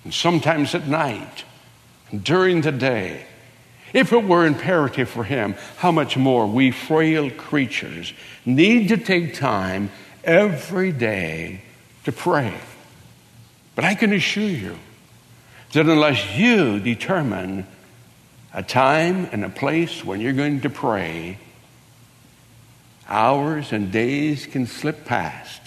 and 0.04 0.14
sometimes 0.14 0.74
at 0.74 0.88
night, 0.88 1.44
and 2.10 2.24
during 2.24 2.62
the 2.62 2.72
day. 2.72 3.26
If 3.92 4.14
it 4.14 4.24
were 4.24 4.46
imperative 4.46 5.10
for 5.10 5.22
him, 5.22 5.54
how 5.76 5.92
much 5.92 6.16
more 6.16 6.46
we 6.46 6.70
frail 6.70 7.30
creatures 7.30 8.14
need 8.46 8.88
to 8.88 8.96
take 8.96 9.34
time 9.34 9.90
every 10.24 10.90
day 10.90 11.60
to 12.04 12.12
pray. 12.12 12.54
But 13.74 13.84
I 13.84 13.96
can 13.96 14.14
assure 14.14 14.48
you 14.48 14.78
that 15.74 15.84
unless 15.84 16.38
you 16.38 16.80
determine 16.80 17.66
a 18.54 18.62
time 18.62 19.28
and 19.30 19.44
a 19.44 19.50
place 19.50 20.02
when 20.02 20.22
you're 20.22 20.32
going 20.32 20.62
to 20.62 20.70
pray, 20.70 21.38
Hours 23.08 23.72
and 23.72 23.92
days 23.92 24.46
can 24.46 24.66
slip 24.66 25.04
past, 25.04 25.60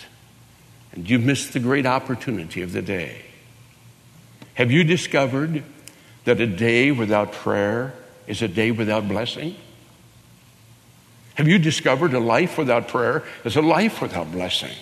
and 0.91 1.09
you've 1.09 1.23
missed 1.23 1.53
the 1.53 1.59
great 1.59 1.85
opportunity 1.85 2.61
of 2.61 2.71
the 2.71 2.81
day. 2.81 3.21
Have 4.55 4.71
you 4.71 4.83
discovered 4.83 5.63
that 6.25 6.41
a 6.41 6.47
day 6.47 6.91
without 6.91 7.31
prayer 7.31 7.93
is 8.25 8.41
a 8.41 8.47
day 8.47 8.71
without 8.71 9.07
blessing? 9.07 9.55
Have 11.35 11.47
you 11.47 11.59
discovered 11.59 12.15
a 12.15 12.19
life 12.19 12.57
without 12.57 12.87
prayer 12.87 13.23
is 13.45 13.55
a 13.55 13.61
life 13.61 14.01
without 14.01 14.31
blessing? 14.31 14.75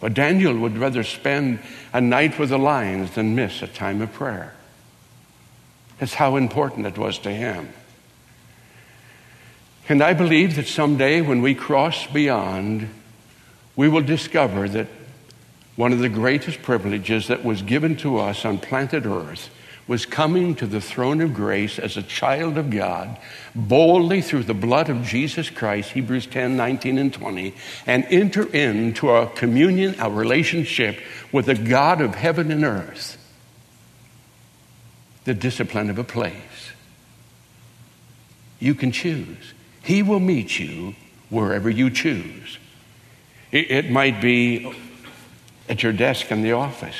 But 0.00 0.14
Daniel 0.14 0.58
would 0.58 0.76
rather 0.76 1.04
spend 1.04 1.60
a 1.92 2.00
night 2.00 2.38
with 2.38 2.48
the 2.48 2.58
lions 2.58 3.12
than 3.12 3.36
miss 3.36 3.62
a 3.62 3.68
time 3.68 4.02
of 4.02 4.12
prayer. 4.12 4.54
That's 5.98 6.14
how 6.14 6.36
important 6.36 6.86
it 6.86 6.98
was 6.98 7.18
to 7.18 7.30
him. 7.30 7.68
And 9.90 10.04
I 10.04 10.14
believe 10.14 10.54
that 10.54 10.68
someday 10.68 11.20
when 11.20 11.42
we 11.42 11.52
cross 11.52 12.06
beyond, 12.06 12.88
we 13.74 13.88
will 13.88 14.02
discover 14.02 14.68
that 14.68 14.86
one 15.74 15.92
of 15.92 15.98
the 15.98 16.08
greatest 16.08 16.62
privileges 16.62 17.26
that 17.26 17.44
was 17.44 17.60
given 17.62 17.96
to 17.96 18.18
us 18.18 18.44
on 18.44 18.58
planet 18.58 19.04
Earth 19.04 19.50
was 19.88 20.06
coming 20.06 20.54
to 20.54 20.66
the 20.68 20.80
throne 20.80 21.20
of 21.20 21.34
grace 21.34 21.76
as 21.76 21.96
a 21.96 22.04
child 22.04 22.56
of 22.56 22.70
God, 22.70 23.18
boldly 23.56 24.22
through 24.22 24.44
the 24.44 24.54
blood 24.54 24.88
of 24.88 25.02
Jesus 25.02 25.50
Christ, 25.50 25.90
Hebrews 25.90 26.26
10, 26.26 26.56
19, 26.56 26.96
and 26.96 27.12
20, 27.12 27.52
and 27.84 28.04
enter 28.10 28.46
into 28.54 29.10
a 29.10 29.26
communion, 29.26 29.96
a 29.98 30.08
relationship 30.08 31.00
with 31.32 31.46
the 31.46 31.56
God 31.56 32.00
of 32.00 32.14
heaven 32.14 32.52
and 32.52 32.62
earth. 32.62 33.16
The 35.24 35.34
discipline 35.34 35.90
of 35.90 35.98
a 35.98 36.04
place. 36.04 36.70
You 38.60 38.76
can 38.76 38.92
choose. 38.92 39.54
He 39.82 40.02
will 40.02 40.20
meet 40.20 40.58
you 40.58 40.94
wherever 41.30 41.70
you 41.70 41.90
choose. 41.90 42.58
It, 43.52 43.90
might 43.90 44.20
be 44.20 44.72
at 45.68 45.82
your 45.82 45.92
desk 45.92 46.30
in 46.30 46.42
the 46.42 46.52
office. 46.52 46.96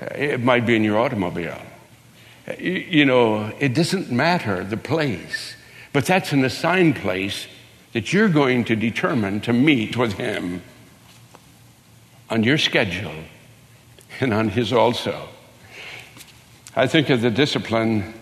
It 0.00 0.42
might 0.42 0.66
be 0.66 0.74
in 0.74 0.82
your 0.82 0.98
automobile. 0.98 1.60
You 2.58 3.04
know, 3.04 3.52
it 3.60 3.74
doesn't 3.74 4.10
matter 4.10 4.64
the 4.64 4.76
place, 4.76 5.54
but 5.92 6.06
that's 6.06 6.32
an 6.32 6.44
assigned 6.44 6.96
place 6.96 7.46
that 7.92 8.12
you're 8.12 8.28
going 8.28 8.64
to 8.64 8.76
determine 8.76 9.40
to 9.42 9.52
meet 9.52 9.96
with 9.96 10.14
Him 10.14 10.62
on 12.30 12.42
your 12.42 12.58
schedule 12.58 13.24
and 14.20 14.34
on 14.34 14.48
His 14.48 14.72
also. 14.72 15.28
I 16.74 16.86
think 16.86 17.10
of 17.10 17.20
the 17.20 17.30
discipline 17.30 18.14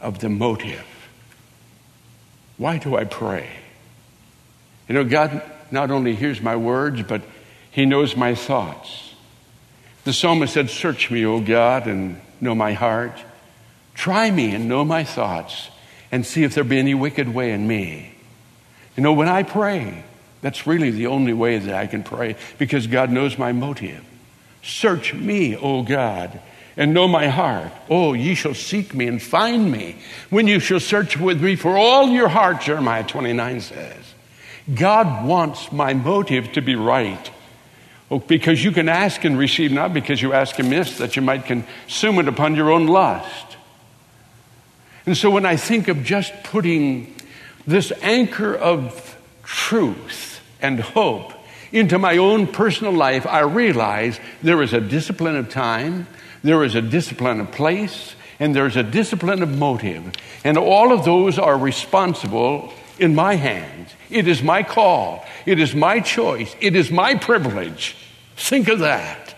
of 0.00 0.18
the 0.18 0.28
motive. 0.28 0.84
Why 2.60 2.76
do 2.76 2.94
I 2.94 3.04
pray? 3.04 3.48
You 4.86 4.94
know, 4.94 5.04
God 5.04 5.40
not 5.70 5.90
only 5.90 6.14
hears 6.14 6.42
my 6.42 6.56
words, 6.56 7.02
but 7.02 7.22
He 7.70 7.86
knows 7.86 8.14
my 8.14 8.34
thoughts. 8.34 9.14
The 10.04 10.12
psalmist 10.12 10.52
said, 10.52 10.68
Search 10.68 11.10
me, 11.10 11.24
O 11.24 11.40
God, 11.40 11.86
and 11.86 12.20
know 12.38 12.54
my 12.54 12.74
heart. 12.74 13.18
Try 13.94 14.30
me 14.30 14.54
and 14.54 14.68
know 14.68 14.84
my 14.84 15.04
thoughts, 15.04 15.70
and 16.12 16.26
see 16.26 16.44
if 16.44 16.54
there 16.54 16.62
be 16.62 16.78
any 16.78 16.92
wicked 16.92 17.32
way 17.32 17.52
in 17.52 17.66
me. 17.66 18.12
You 18.94 19.04
know, 19.04 19.14
when 19.14 19.28
I 19.28 19.42
pray, 19.42 20.04
that's 20.42 20.66
really 20.66 20.90
the 20.90 21.06
only 21.06 21.32
way 21.32 21.56
that 21.56 21.74
I 21.74 21.86
can 21.86 22.02
pray 22.02 22.36
because 22.58 22.86
God 22.86 23.10
knows 23.10 23.38
my 23.38 23.52
motive. 23.52 24.04
Search 24.62 25.14
me, 25.14 25.56
O 25.56 25.82
God, 25.82 26.42
and 26.80 26.94
know 26.94 27.06
my 27.06 27.28
heart. 27.28 27.70
Oh, 27.90 28.14
ye 28.14 28.34
shall 28.34 28.54
seek 28.54 28.94
me 28.94 29.06
and 29.06 29.22
find 29.22 29.70
me 29.70 29.96
when 30.30 30.46
you 30.46 30.58
shall 30.60 30.80
search 30.80 31.14
with 31.14 31.42
me 31.42 31.54
for 31.54 31.76
all 31.76 32.08
your 32.08 32.28
heart, 32.28 32.62
Jeremiah 32.62 33.04
29 33.04 33.60
says. 33.60 34.14
God 34.74 35.26
wants 35.26 35.70
my 35.70 35.92
motive 35.92 36.52
to 36.52 36.62
be 36.62 36.76
right. 36.76 37.30
Oh, 38.10 38.18
because 38.18 38.64
you 38.64 38.72
can 38.72 38.88
ask 38.88 39.22
and 39.24 39.38
receive, 39.38 39.72
not 39.72 39.92
because 39.92 40.22
you 40.22 40.32
ask 40.32 40.58
amiss, 40.58 40.96
that 40.96 41.16
you 41.16 41.22
might 41.22 41.44
consume 41.44 42.18
it 42.18 42.28
upon 42.28 42.54
your 42.54 42.70
own 42.70 42.86
lust. 42.86 43.58
And 45.04 45.14
so 45.14 45.30
when 45.30 45.44
I 45.44 45.56
think 45.56 45.88
of 45.88 46.02
just 46.02 46.32
putting 46.44 47.14
this 47.66 47.92
anchor 48.00 48.54
of 48.54 49.20
truth 49.44 50.40
and 50.62 50.80
hope 50.80 51.34
into 51.72 51.98
my 51.98 52.16
own 52.16 52.46
personal 52.46 52.94
life, 52.94 53.26
I 53.26 53.40
realize 53.40 54.18
there 54.42 54.62
is 54.62 54.72
a 54.72 54.80
discipline 54.80 55.36
of 55.36 55.50
time, 55.50 56.06
there 56.42 56.64
is 56.64 56.74
a 56.74 56.82
discipline 56.82 57.40
of 57.40 57.50
place, 57.52 58.14
and 58.38 58.54
there's 58.54 58.76
a 58.76 58.82
discipline 58.82 59.42
of 59.42 59.56
motive. 59.56 60.12
And 60.44 60.56
all 60.56 60.92
of 60.92 61.04
those 61.04 61.38
are 61.38 61.56
responsible 61.56 62.72
in 62.98 63.14
my 63.14 63.34
hands. 63.34 63.90
It 64.08 64.26
is 64.26 64.42
my 64.42 64.62
call. 64.62 65.24
It 65.46 65.58
is 65.58 65.74
my 65.74 66.00
choice. 66.00 66.54
It 66.60 66.76
is 66.76 66.90
my 66.90 67.14
privilege. 67.14 67.96
Think 68.36 68.68
of 68.68 68.80
that. 68.80 69.34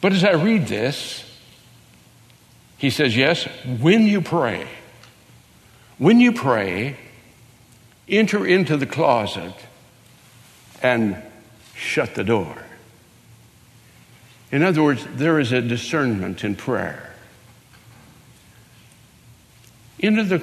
But 0.00 0.12
as 0.12 0.24
I 0.24 0.32
read 0.32 0.66
this, 0.66 1.24
he 2.78 2.90
says, 2.90 3.16
Yes, 3.16 3.44
when 3.80 4.06
you 4.06 4.20
pray, 4.20 4.66
when 5.98 6.20
you 6.20 6.32
pray, 6.32 6.96
enter 8.08 8.46
into 8.46 8.76
the 8.76 8.86
closet 8.86 9.54
and 10.82 11.22
shut 11.74 12.14
the 12.14 12.24
door. 12.24 12.65
In 14.52 14.62
other 14.62 14.82
words, 14.82 15.06
there 15.14 15.40
is 15.40 15.52
a 15.52 15.60
discernment 15.60 16.44
in 16.44 16.54
prayer. 16.54 17.14
Into 19.98 20.24
the 20.24 20.42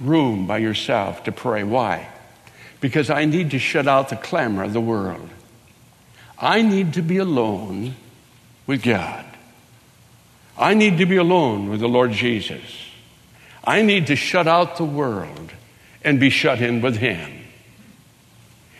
room 0.00 0.46
by 0.46 0.58
yourself 0.58 1.24
to 1.24 1.32
pray. 1.32 1.62
Why? 1.62 2.08
Because 2.80 3.10
I 3.10 3.24
need 3.24 3.52
to 3.52 3.58
shut 3.58 3.86
out 3.86 4.08
the 4.08 4.16
clamor 4.16 4.64
of 4.64 4.72
the 4.72 4.80
world. 4.80 5.28
I 6.38 6.62
need 6.62 6.94
to 6.94 7.02
be 7.02 7.18
alone 7.18 7.94
with 8.66 8.82
God. 8.82 9.24
I 10.58 10.74
need 10.74 10.98
to 10.98 11.06
be 11.06 11.16
alone 11.16 11.68
with 11.68 11.80
the 11.80 11.88
Lord 11.88 12.12
Jesus. 12.12 12.62
I 13.62 13.82
need 13.82 14.08
to 14.08 14.16
shut 14.16 14.46
out 14.46 14.76
the 14.76 14.84
world 14.84 15.52
and 16.02 16.20
be 16.20 16.30
shut 16.30 16.60
in 16.60 16.80
with 16.80 16.96
Him. 16.96 17.44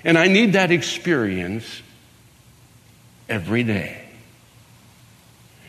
And 0.05 0.17
I 0.17 0.29
need 0.29 0.53
that 0.53 0.71
experience 0.71 1.83
every 3.29 3.63
day. 3.63 4.06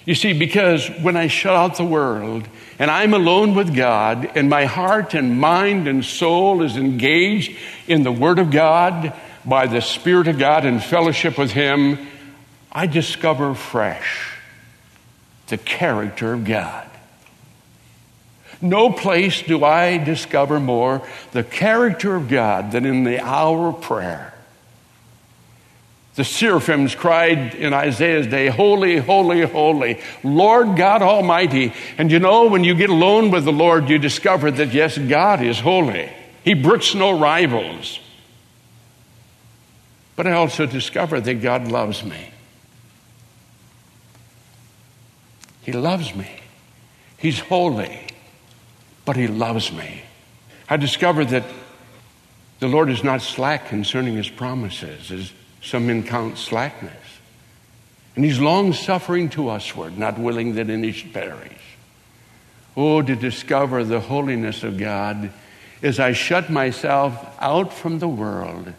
You 0.08 0.16
see, 0.16 0.32
because 0.32 0.88
when 1.02 1.18
I 1.18 1.28
shut 1.28 1.54
out 1.54 1.76
the 1.76 1.84
world 1.84 2.48
and 2.80 2.90
I'm 2.90 3.14
alone 3.14 3.56
with 3.56 3.76
God 3.76 4.32
and 4.36 4.50
my 4.50 4.64
heart 4.64 5.14
and 5.14 5.38
mind 5.38 5.86
and 5.86 6.04
soul 6.04 6.64
is 6.64 6.78
engaged 6.78 7.58
in 7.90 8.04
the 8.04 8.12
Word 8.12 8.40
of 8.40 8.50
God 8.50 9.12
by 9.44 9.68
the 9.68 9.82
Spirit 9.82 10.30
of 10.30 10.40
God 10.40 10.64
and 10.64 10.82
fellowship 10.82 11.38
with 11.38 11.52
Him, 11.52 12.08
I 12.72 12.88
discover 12.88 13.54
fresh 13.54 14.34
the 15.48 15.58
character 15.58 16.32
of 16.32 16.46
God. 16.46 16.90
No 18.62 18.94
place 18.94 19.42
do 19.42 19.66
I 19.66 19.98
discover 19.98 20.62
more 20.62 21.06
the 21.34 21.44
character 21.44 22.16
of 22.16 22.30
God 22.30 22.72
than 22.72 22.86
in 22.86 23.04
the 23.04 23.20
hour 23.20 23.68
of 23.68 23.82
prayer. 23.82 24.34
The 26.18 26.24
seraphims 26.24 26.96
cried 26.96 27.54
in 27.54 27.76
Isaiah's 27.76 28.26
day, 28.26 28.48
Holy, 28.48 28.98
holy, 28.98 29.44
holy, 29.44 30.02
Lord 30.24 30.76
God 30.76 31.04
Almighty. 31.04 31.74
And 32.00 32.12
you 32.12 32.18
know, 32.18 32.48
when 32.48 32.64
you 32.64 32.74
get 32.74 32.90
alone 32.90 33.30
with 33.30 33.46
the 33.46 33.52
Lord, 33.52 33.88
you 33.88 34.00
discover 34.00 34.50
that 34.50 34.74
yes, 34.74 34.98
God 34.98 35.44
is 35.44 35.60
holy. 35.60 36.12
He 36.44 36.56
brooks 36.56 36.96
no 36.96 37.20
rivals. 37.20 38.00
But 40.16 40.26
I 40.26 40.32
also 40.32 40.66
discover 40.66 41.22
that 41.22 41.36
God 41.36 41.68
loves 41.68 42.04
me. 42.04 42.32
He 45.62 45.72
loves 45.72 46.16
me. 46.16 46.32
He's 47.20 47.40
holy, 47.42 48.08
but 49.06 49.16
He 49.16 49.28
loves 49.28 49.72
me. 49.72 50.02
I 50.68 50.78
discover 50.78 51.26
that 51.26 51.44
the 52.58 52.68
Lord 52.68 52.90
is 52.90 53.04
not 53.04 53.22
slack 53.22 53.68
concerning 53.68 54.16
His 54.16 54.30
promises, 54.30 55.32
some 55.68 55.88
men 55.88 56.04
count 56.04 56.38
slackness. 56.38 56.94
And 58.16 58.26
He's 58.26 58.40
long 58.40 58.74
suffering 58.74 59.30
to 59.30 59.44
usward, 59.44 59.98
not 59.98 60.18
willing 60.18 60.56
that 60.56 60.70
any 60.70 60.92
should 60.92 61.14
perish. 61.14 61.52
Oh, 62.76 63.02
to 63.02 63.16
discover 63.16 63.84
the 63.84 64.00
holiness 64.00 64.64
of 64.64 64.78
God 64.78 65.32
as 65.84 66.00
I 66.00 66.14
shut 66.14 66.50
myself 66.50 67.36
out 67.40 67.74
from 67.74 68.00
the 68.00 68.08
world 68.08 68.74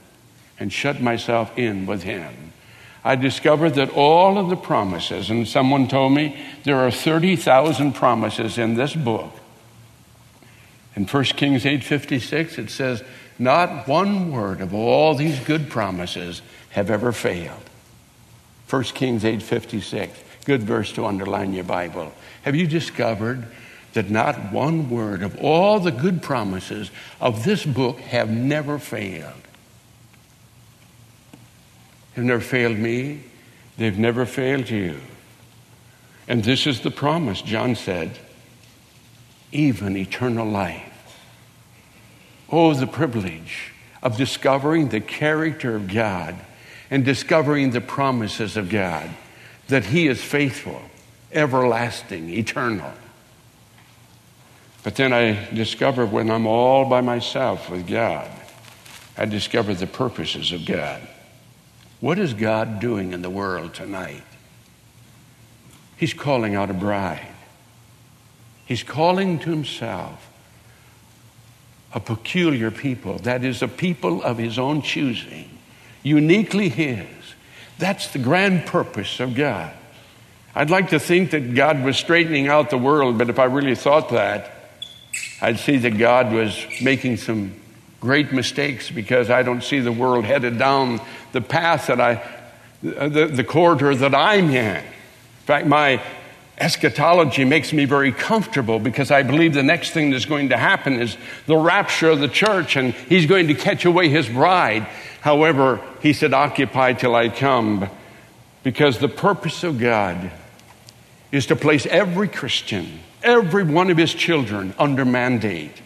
and 0.59 0.73
shut 0.73 1.01
myself 1.01 1.57
in 1.57 1.87
with 1.87 2.03
Him. 2.03 2.53
I 3.05 3.15
discovered 3.15 3.75
that 3.75 3.91
all 3.91 4.39
of 4.39 4.49
the 4.49 4.57
promises, 4.57 5.31
and 5.31 5.47
someone 5.47 5.89
told 5.89 6.13
me 6.13 6.39
there 6.65 6.79
are 6.79 6.91
30,000 6.91 7.93
promises 7.93 8.59
in 8.59 8.75
this 8.75 8.95
book. 8.95 9.33
In 10.97 11.07
1 11.07 11.25
Kings 11.37 11.65
8:56 11.65 12.59
it 12.59 12.71
says, 12.71 13.05
"Not 13.39 13.87
one 13.87 14.33
word 14.33 14.61
of 14.61 14.75
all 14.75 15.15
these 15.15 15.39
good 15.41 15.71
promises 15.71 16.43
have 16.71 16.91
ever 16.91 17.13
failed." 17.13 17.71
1 18.69 18.95
Kings 18.95 19.25
8:56. 19.25 20.19
Good 20.45 20.63
verse 20.63 20.93
to 20.93 21.07
underline 21.07 21.53
your 21.53 21.65
Bible. 21.65 22.13
Have 22.43 22.57
you 22.57 22.67
discovered 22.67 23.47
that 23.93 24.11
not 24.11 24.53
one 24.53 24.91
word 24.91 25.23
of 25.23 25.37
all 25.37 25.81
the 25.81 25.91
good 25.91 26.23
promises 26.23 26.91
of 27.21 27.45
this 27.45 27.65
book 27.65 28.01
have 28.01 28.31
never 28.31 28.79
failed? 28.79 29.33
have 32.19 32.27
never 32.27 32.41
failed 32.41 32.77
me. 32.77 33.21
They've 33.77 33.97
never 33.97 34.27
failed 34.27 34.69
you. 34.69 35.01
And 36.27 36.43
this 36.43 36.67
is 36.67 36.81
the 36.81 36.91
promise, 36.91 37.41
John 37.43 37.77
said, 37.77 38.19
even 39.53 39.97
eternal 39.97 40.47
life. 40.47 40.88
Oh, 42.51 42.73
the 42.73 42.87
privilege 42.87 43.73
of 44.03 44.17
discovering 44.17 44.89
the 44.89 45.01
character 45.01 45.77
of 45.77 45.93
God 45.93 46.35
and 46.91 47.05
discovering 47.05 47.71
the 47.71 47.81
promises 47.81 48.57
of 48.57 48.71
God 48.71 49.11
that 49.69 49.85
He 49.85 50.09
is 50.09 50.23
faithful, 50.23 50.81
everlasting, 51.33 52.31
eternal. 52.31 52.93
But 54.83 54.97
then 54.97 55.13
I 55.13 55.53
discover 55.53 56.07
when 56.07 56.31
I'm 56.31 56.47
all 56.47 56.89
by 56.89 57.03
myself 57.03 57.69
with 57.69 57.87
God, 57.87 58.31
I 59.17 59.27
discover 59.27 59.75
the 59.75 59.87
purposes 59.87 60.53
of 60.53 60.65
God. 60.65 61.03
What 62.01 62.19
is 62.19 62.33
God 62.33 62.81
doing 62.81 63.13
in 63.13 63.23
the 63.23 63.29
world 63.29 63.75
tonight? 63.75 64.23
He's 65.97 66.15
calling 66.15 66.55
out 66.55 66.71
a 66.71 66.75
bride. 66.75 67.27
He's 68.65 68.85
calling 68.85 69.41
to 69.41 69.51
himself 69.51 70.28
a 71.93 72.01
peculiar 72.01 72.71
people, 72.71 73.19
that 73.21 73.45
is, 73.45 73.63
a 73.63 73.69
people 73.69 74.23
of 74.23 74.39
his 74.39 74.59
own 74.59 74.83
choosing, 74.83 75.49
uniquely 76.03 76.69
his. 76.69 77.07
That's 77.79 78.09
the 78.09 78.19
grand 78.19 78.67
purpose 78.67 79.21
of 79.21 79.35
God. 79.35 79.73
I'd 80.55 80.71
like 80.71 80.91
to 80.91 80.99
think 80.99 81.31
that 81.31 81.55
God 81.55 81.85
was 81.85 81.97
straightening 81.97 82.49
out 82.49 82.71
the 82.71 82.79
world, 82.79 83.17
but 83.17 83.31
if 83.31 83.39
I 83.39 83.45
really 83.45 83.75
thought 83.75 84.11
that, 84.11 84.53
I'd 85.41 85.59
see 85.59 85.77
that 85.79 85.97
God 85.97 86.33
was 86.33 86.67
making 86.83 87.19
some 87.19 87.55
great 88.01 88.33
mistakes 88.33 88.91
because 88.91 89.31
I 89.31 89.43
don't 89.43 89.63
see 89.63 89.81
the 89.81 89.93
world 89.93 90.25
headed 90.25 90.59
down 90.59 91.01
the 91.33 91.41
path 91.41 91.87
that 91.87 92.01
I, 92.01 92.23
the, 92.83 93.27
the 93.27 93.45
corridor 93.45 93.95
that 93.95 94.15
I'm 94.15 94.51
in. 94.51 94.77
In 94.77 94.85
fact, 95.47 95.67
my 95.67 96.03
eschatology 96.61 97.45
makes 97.45 97.73
me 97.73 97.85
very 97.85 98.13
comfortable 98.13 98.79
because 98.79 99.11
I 99.11 99.23
believe 99.23 99.55
the 99.55 99.63
next 99.63 99.91
thing 99.91 100.11
that's 100.11 100.25
going 100.25 100.51
to 100.51 100.57
happen 100.57 101.01
is 101.01 101.17
the 101.47 101.57
rapture 101.57 102.11
of 102.11 102.21
the 102.21 102.29
church 102.29 102.77
and 102.77 102.95
he's 102.95 103.27
going 103.27 103.49
to 103.49 103.55
catch 103.55 103.85
away 103.85 104.09
his 104.09 104.29
bride. 104.29 104.83
However, 105.21 105.81
he 106.03 106.13
said, 106.13 106.33
Occupy 106.33 106.95
till 106.95 107.15
I 107.15 107.29
come, 107.29 107.89
because 108.63 108.99
the 108.99 109.09
purpose 109.09 109.65
of 109.65 109.79
God 109.79 110.31
is 111.33 111.47
to 111.47 111.57
place 111.57 111.87
every 111.87 112.29
Christian, 112.29 113.01
every 113.23 113.65
one 113.65 113.91
of 113.91 113.97
his 113.97 114.15
children 114.15 114.75
under 114.79 115.05
mandate. 115.05 115.83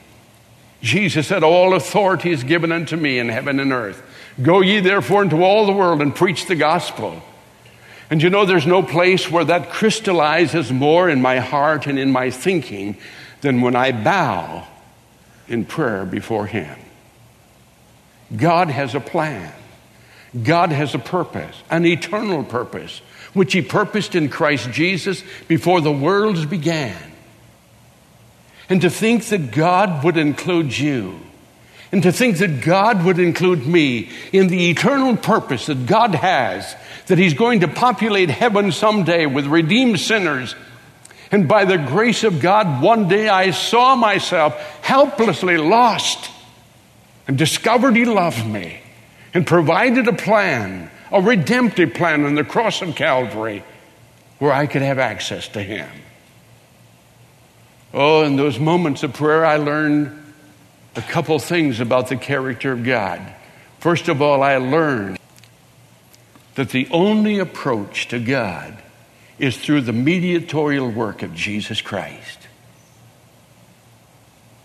Jesus 0.81 1.29
said, 1.29 1.43
All 1.43 1.75
authority 1.75 2.31
is 2.31 2.45
given 2.45 2.73
unto 2.73 2.97
me 2.97 3.19
in 3.19 3.29
heaven 3.29 3.61
and 3.61 3.73
earth. 3.73 4.03
Go 4.41 4.61
ye 4.61 4.81
therefore 4.81 5.23
into 5.23 5.43
all 5.43 5.67
the 5.67 5.73
world 5.73 6.03
and 6.03 6.15
preach 6.15 6.47
the 6.47 6.57
gospel. 6.57 7.23
And 8.13 8.23
you 8.23 8.29
know, 8.29 8.45
there's 8.45 8.67
no 8.67 8.83
place 8.83 9.31
where 9.31 9.47
that 9.47 9.71
crystallizes 9.71 10.71
more 10.71 11.09
in 11.09 11.23
my 11.23 11.39
heart 11.39 11.87
and 11.87 11.99
in 11.99 12.13
my 12.13 12.31
thinking 12.31 12.99
than 13.41 13.63
when 13.63 13.75
I 13.75 13.93
bow 13.93 14.67
in 15.49 15.65
prayer 15.65 16.05
before 16.05 16.47
Him. 16.47 16.79
God 18.37 18.69
has 18.69 18.95
a 18.95 19.01
plan. 19.01 19.51
God 20.43 20.73
has 20.73 20.95
a 20.95 20.99
purpose, 20.99 21.57
an 21.71 21.87
eternal 21.87 22.45
purpose, 22.45 23.01
which 23.33 23.55
He 23.55 23.63
purposed 23.63 24.15
in 24.15 24.29
Christ 24.29 24.71
Jesus 24.73 25.25
before 25.49 25.81
the 25.81 25.91
worlds 25.91 26.45
began. 26.45 27.15
And 28.69 28.83
to 28.83 28.91
think 28.91 29.25
that 29.29 29.53
God 29.53 30.05
would 30.05 30.19
include 30.19 30.77
you 30.77 31.19
and 31.93 32.03
to 32.03 32.11
think 32.11 32.39
that 32.39 32.63
God 32.63 33.05
would 33.05 33.19
include 33.19 33.67
me 33.67 34.09
in 34.33 34.49
the 34.49 34.71
eternal 34.71 35.15
purpose 35.15 35.67
that 35.67 35.85
God 35.85 36.15
has, 36.15 36.75
that 37.07 37.19
He's 37.19 37.35
going 37.35 37.61
to 37.61 37.69
populate 37.69 38.31
heaven 38.31 38.73
someday 38.73 39.27
with 39.27 39.47
redeemed 39.47 40.01
sinners. 40.01 40.55
And 41.31 41.47
by 41.47 41.67
the 41.67 41.77
grace 41.77 42.25
of 42.25 42.41
God, 42.41 42.83
one 42.83 43.09
day 43.09 43.29
I 43.29 43.51
saw 43.51 43.95
myself 43.95 44.55
helplessly 44.83 45.59
lost 45.59 46.31
and 47.29 47.37
discovered 47.37 47.95
He 47.95 48.07
loved 48.07 48.47
me 48.47 48.81
and 49.35 49.47
provided 49.47 50.09
a 50.09 50.15
plan, 50.15 50.91
a 51.11 51.21
redemptive 51.21 51.93
plan 51.93 52.25
on 52.25 52.35
the 52.35 52.45
cross 52.45 52.81
of 52.81 52.97
Calvary 52.97 53.63
where 54.39 54.53
I 54.53 54.67
could 54.67 54.83
have 54.83 54.99
access 54.99 55.47
to 55.49 55.63
Him. 55.63 55.89
Oh, 57.93 58.25
in 58.25 58.37
those 58.37 58.59
moments 58.59 59.03
of 59.03 59.13
prayer, 59.13 59.45
I 59.45 59.57
learned 59.57 60.22
a 60.95 61.03
couple 61.03 61.39
things 61.39 61.81
about 61.81 62.09
the 62.09 62.17
character 62.17 62.73
of 62.73 62.85
God. 62.85 63.21
First 63.79 64.09
of 64.09 64.21
all, 64.21 64.43
I 64.43 64.57
learned 64.57 65.19
that 66.55 66.71
the 66.71 66.87
only 66.91 67.39
approach 67.39 68.09
to 68.09 68.19
God 68.19 68.77
is 69.39 69.57
through 69.57 69.81
the 69.83 69.93
mediatorial 69.93 70.91
work 70.91 71.23
of 71.23 71.35
Jesus 71.35 71.81
Christ. 71.81 72.39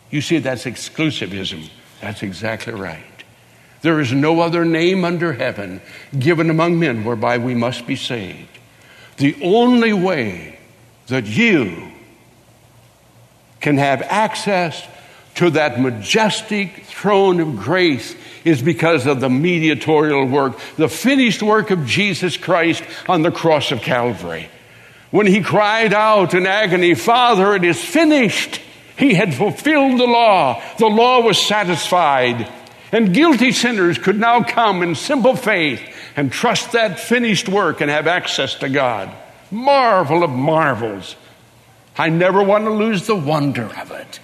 You 0.10 0.22
see, 0.22 0.40
that's 0.40 0.66
exclusivism. 0.66 1.70
That's 2.02 2.24
exactly 2.24 2.74
right. 2.74 3.04
There 3.82 4.00
is 4.00 4.12
no 4.12 4.42
other 4.42 4.66
name 4.66 5.06
under 5.06 5.34
heaven 5.34 5.82
given 6.18 6.50
among 6.50 6.80
men 6.80 7.04
whereby 7.04 7.38
we 7.38 7.56
must 7.56 7.88
be 7.88 7.96
saved. 7.96 8.50
The 9.18 9.38
only 9.42 9.94
way 9.94 10.60
that 11.08 11.26
you 11.26 11.92
can 13.60 13.78
have 13.78 14.02
access 14.04 14.86
to 15.38 15.52
that 15.52 15.80
majestic 15.80 16.84
throne 16.86 17.40
of 17.40 17.58
grace 17.58 18.16
is 18.44 18.62
because 18.62 19.06
of 19.06 19.20
the 19.20 19.30
mediatorial 19.30 20.26
work, 20.26 20.58
the 20.78 20.90
finished 20.90 21.44
work 21.44 21.70
of 21.70 21.86
Jesus 21.86 22.38
Christ 22.38 22.84
on 23.08 23.22
the 23.22 23.32
cross 23.32 23.72
of 23.72 23.82
Calvary. 23.82 24.50
When 25.12 25.28
he 25.28 25.42
cried 25.42 25.94
out 25.94 26.34
in 26.34 26.46
agony, 26.48 26.96
Father, 26.96 27.56
it 27.56 27.64
is 27.64 27.84
finished, 27.84 28.60
he 28.98 29.14
had 29.14 29.34
fulfilled 29.34 30.00
the 30.00 30.08
law. 30.08 30.62
The 30.80 30.88
law 30.88 31.22
was 31.22 31.40
satisfied. 31.40 32.52
And 32.92 33.14
guilty 33.14 33.52
sinners 33.52 33.98
could 33.98 34.20
now 34.20 34.44
come 34.44 34.82
in 34.82 34.96
simple 34.96 35.36
faith 35.36 35.82
and 36.16 36.32
trust 36.32 36.72
that 36.72 37.00
finished 37.00 37.48
work 37.48 37.82
and 37.82 37.92
have 37.92 38.08
access 38.08 38.56
to 38.56 38.70
God. 38.70 39.12
Marvel 39.52 40.24
of 40.24 40.32
marvels. 40.32 41.16
I 41.98 42.10
never 42.10 42.42
want 42.42 42.66
to 42.66 42.72
lose 42.72 43.06
the 43.06 43.16
wonder 43.16 43.66
of 43.66 43.92
it. 43.92 44.20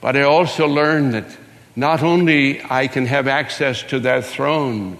But 0.00 0.16
I 0.16 0.22
also 0.22 0.66
learned 0.66 1.14
that 1.14 1.36
not 1.76 2.02
only 2.02 2.62
I 2.62 2.88
can 2.88 3.06
have 3.06 3.28
access 3.28 3.82
to 3.84 4.00
that 4.00 4.24
throne 4.24 4.98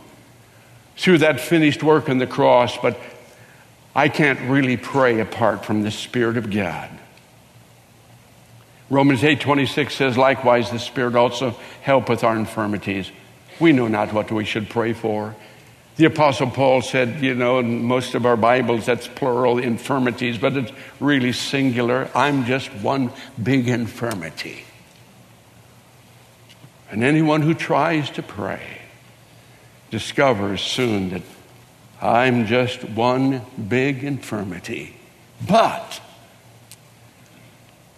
through 0.97 1.19
that 1.19 1.41
finished 1.41 1.83
work 1.83 2.09
on 2.09 2.19
the 2.19 2.27
cross, 2.27 2.77
but 2.77 2.99
I 3.95 4.09
can't 4.09 4.41
really 4.51 4.77
pray 4.77 5.21
apart 5.21 5.65
from 5.65 5.83
the 5.83 5.91
Spirit 5.91 6.37
of 6.37 6.51
God. 6.51 6.91
Romans 8.91 9.23
8:26 9.23 9.93
says 9.93 10.19
likewise 10.19 10.71
the 10.71 10.79
Spirit 10.79 11.15
also 11.15 11.57
helpeth 11.83 12.23
our 12.25 12.37
infirmities. 12.37 13.11
We 13.59 13.73
know 13.73 13.89
not 13.89 14.13
what 14.13 14.31
we 14.31 14.45
should 14.45 14.69
pray 14.69 14.93
for. 14.93 15.35
The 15.97 16.07
Apostle 16.07 16.51
Paul 16.51 16.83
said, 16.83 17.23
you 17.23 17.35
know, 17.35 17.59
in 17.59 17.85
most 17.85 18.15
of 18.15 18.25
our 18.25 18.37
Bibles 18.37 18.87
that's 18.87 19.07
plural 19.07 19.59
infirmities, 19.59 20.39
but 20.39 20.57
it's 20.57 20.73
really 20.99 21.33
singular. 21.33 22.09
I'm 22.15 22.47
just 22.47 22.73
one 22.75 23.11
big 23.43 23.69
infirmity. 23.69 24.65
And 26.91 27.05
anyone 27.05 27.43
who 27.43 27.55
tries 27.55 28.11
to 28.11 28.23
pray 28.23 28.79
discovers 29.91 30.61
soon 30.61 31.11
that 31.11 31.23
I'm 32.03 32.47
just 32.47 32.83
one 32.85 33.43
big 33.69 34.03
infirmity. 34.03 34.97
But 35.47 36.01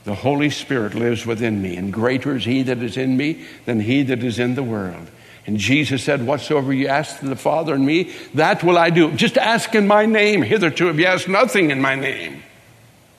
the 0.04 0.14
Holy 0.14 0.50
Spirit 0.50 0.94
lives 0.94 1.24
within 1.24 1.62
me, 1.62 1.76
and 1.76 1.92
greater 1.92 2.36
is 2.36 2.44
He 2.44 2.62
that 2.64 2.82
is 2.82 2.96
in 2.96 3.16
me 3.16 3.44
than 3.64 3.80
He 3.80 4.02
that 4.04 4.22
is 4.22 4.38
in 4.38 4.54
the 4.56 4.62
world. 4.62 5.08
And 5.46 5.58
Jesus 5.58 6.04
said, 6.04 6.26
Whatsoever 6.26 6.72
you 6.72 6.88
ask 6.88 7.20
the 7.20 7.36
Father 7.36 7.74
and 7.74 7.86
me, 7.86 8.12
that 8.34 8.62
will 8.62 8.78
I 8.78 8.90
do. 8.90 9.12
Just 9.12 9.38
ask 9.38 9.74
in 9.74 9.86
my 9.86 10.06
name. 10.06 10.42
Hitherto 10.42 10.86
have 10.86 10.98
you 10.98 11.06
asked 11.06 11.28
nothing 11.28 11.70
in 11.70 11.80
my 11.80 11.94
name. 11.94 12.42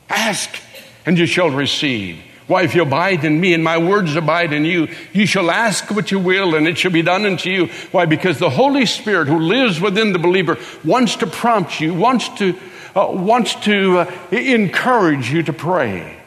Ask, 0.09 0.57
and 1.05 1.17
you 1.17 1.25
shall 1.25 1.49
receive. 1.49 2.21
Why, 2.47 2.63
if 2.63 2.75
you 2.75 2.81
abide 2.81 3.23
in 3.23 3.39
me 3.39 3.53
and 3.53 3.63
my 3.63 3.77
words 3.77 4.15
abide 4.15 4.51
in 4.51 4.65
you, 4.65 4.89
you 5.13 5.25
shall 5.25 5.49
ask 5.49 5.89
what 5.91 6.11
you 6.11 6.19
will 6.19 6.55
and 6.55 6.67
it 6.67 6.77
shall 6.77 6.91
be 6.91 7.01
done 7.01 7.25
unto 7.25 7.49
you. 7.49 7.67
Why? 7.91 8.05
Because 8.05 8.37
the 8.37 8.49
Holy 8.49 8.85
Spirit 8.85 9.27
who 9.27 9.39
lives 9.39 9.79
within 9.79 10.11
the 10.11 10.19
believer 10.19 10.57
wants 10.83 11.15
to 11.17 11.27
prompt 11.27 11.79
you, 11.79 11.93
wants 11.93 12.27
to, 12.39 12.57
uh, 12.95 13.07
wants 13.11 13.55
to 13.63 13.99
uh, 13.99 14.11
encourage 14.31 15.31
you 15.31 15.43
to 15.43 15.53
pray. 15.53 16.17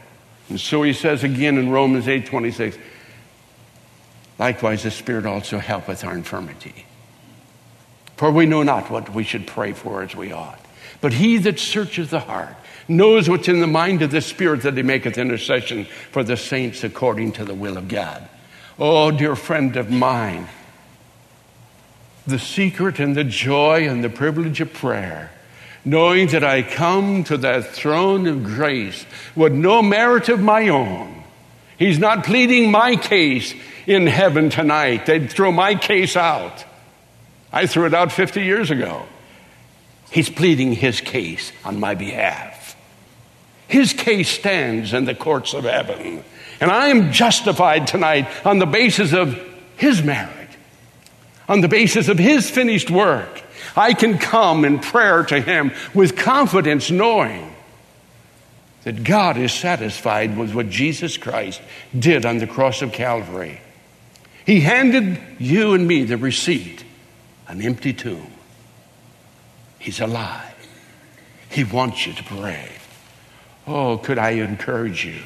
And 0.48 0.58
so 0.58 0.82
he 0.82 0.94
says 0.94 1.22
again 1.22 1.58
in 1.58 1.70
Romans 1.70 2.08
8 2.08 2.24
26, 2.26 2.78
likewise 4.38 4.84
the 4.84 4.90
Spirit 4.90 5.26
also 5.26 5.58
helpeth 5.58 6.02
our 6.02 6.14
infirmity. 6.14 6.86
For 8.16 8.30
we 8.30 8.46
know 8.46 8.62
not 8.62 8.90
what 8.90 9.12
we 9.12 9.24
should 9.24 9.46
pray 9.46 9.72
for 9.72 10.02
as 10.02 10.16
we 10.16 10.32
ought. 10.32 10.60
But 11.02 11.12
he 11.12 11.36
that 11.38 11.58
searches 11.58 12.08
the 12.08 12.20
heart 12.20 12.56
knows 12.88 13.28
what's 13.28 13.48
in 13.48 13.60
the 13.60 13.66
mind 13.66 14.02
of 14.02 14.10
the 14.10 14.20
Spirit 14.20 14.62
that 14.62 14.76
he 14.76 14.82
maketh 14.82 15.18
intercession 15.18 15.86
for 16.12 16.22
the 16.22 16.36
saints 16.36 16.84
according 16.84 17.32
to 17.32 17.44
the 17.44 17.54
will 17.54 17.76
of 17.76 17.88
God. 17.88 18.28
Oh, 18.78 19.10
dear 19.10 19.36
friend 19.36 19.76
of 19.76 19.90
mine, 19.90 20.48
the 22.26 22.38
secret 22.38 22.98
and 22.98 23.16
the 23.16 23.24
joy 23.24 23.88
and 23.88 24.04
the 24.04 24.10
privilege 24.10 24.60
of 24.60 24.72
prayer, 24.72 25.30
knowing 25.84 26.28
that 26.28 26.44
I 26.44 26.62
come 26.62 27.24
to 27.24 27.36
that 27.38 27.66
throne 27.66 28.26
of 28.26 28.44
grace 28.44 29.06
with 29.34 29.52
no 29.52 29.82
merit 29.82 30.28
of 30.28 30.40
my 30.40 30.68
own, 30.68 31.16
He's 31.78 31.98
not 31.98 32.24
pleading 32.24 32.70
my 32.70 32.96
case 32.96 33.54
in 33.86 34.06
heaven 34.06 34.48
tonight. 34.50 35.06
They'd 35.06 35.30
throw 35.30 35.52
my 35.52 35.74
case 35.74 36.16
out. 36.16 36.64
I 37.52 37.66
threw 37.66 37.86
it 37.86 37.94
out 37.94 38.12
50 38.12 38.42
years 38.42 38.70
ago. 38.70 39.04
He's 40.10 40.30
pleading 40.30 40.72
his 40.72 41.00
case 41.00 41.52
on 41.64 41.78
my 41.78 41.94
behalf. 41.94 42.55
His 43.68 43.92
case 43.92 44.28
stands 44.28 44.92
in 44.92 45.04
the 45.04 45.14
courts 45.14 45.54
of 45.54 45.64
heaven. 45.64 46.22
And 46.60 46.70
I 46.70 46.88
am 46.88 47.12
justified 47.12 47.86
tonight 47.86 48.28
on 48.44 48.58
the 48.58 48.66
basis 48.66 49.12
of 49.12 49.38
his 49.76 50.02
merit, 50.02 50.48
on 51.48 51.60
the 51.60 51.68
basis 51.68 52.08
of 52.08 52.18
his 52.18 52.48
finished 52.48 52.90
work. 52.90 53.42
I 53.76 53.92
can 53.92 54.18
come 54.18 54.64
in 54.64 54.78
prayer 54.78 55.24
to 55.24 55.40
him 55.40 55.72
with 55.92 56.16
confidence, 56.16 56.90
knowing 56.90 57.54
that 58.84 59.02
God 59.02 59.36
is 59.36 59.52
satisfied 59.52 60.38
with 60.38 60.54
what 60.54 60.70
Jesus 60.70 61.16
Christ 61.16 61.60
did 61.98 62.24
on 62.24 62.38
the 62.38 62.46
cross 62.46 62.82
of 62.82 62.92
Calvary. 62.92 63.60
He 64.46 64.60
handed 64.60 65.18
you 65.38 65.74
and 65.74 65.88
me 65.88 66.04
the 66.04 66.16
receipt, 66.16 66.84
an 67.48 67.60
empty 67.60 67.92
tomb. 67.92 68.30
He's 69.80 70.00
alive. 70.00 70.54
He 71.50 71.64
wants 71.64 72.06
you 72.06 72.12
to 72.12 72.22
pray. 72.22 72.75
Oh, 73.66 73.98
could 73.98 74.18
I 74.18 74.30
encourage 74.30 75.04
you 75.04 75.20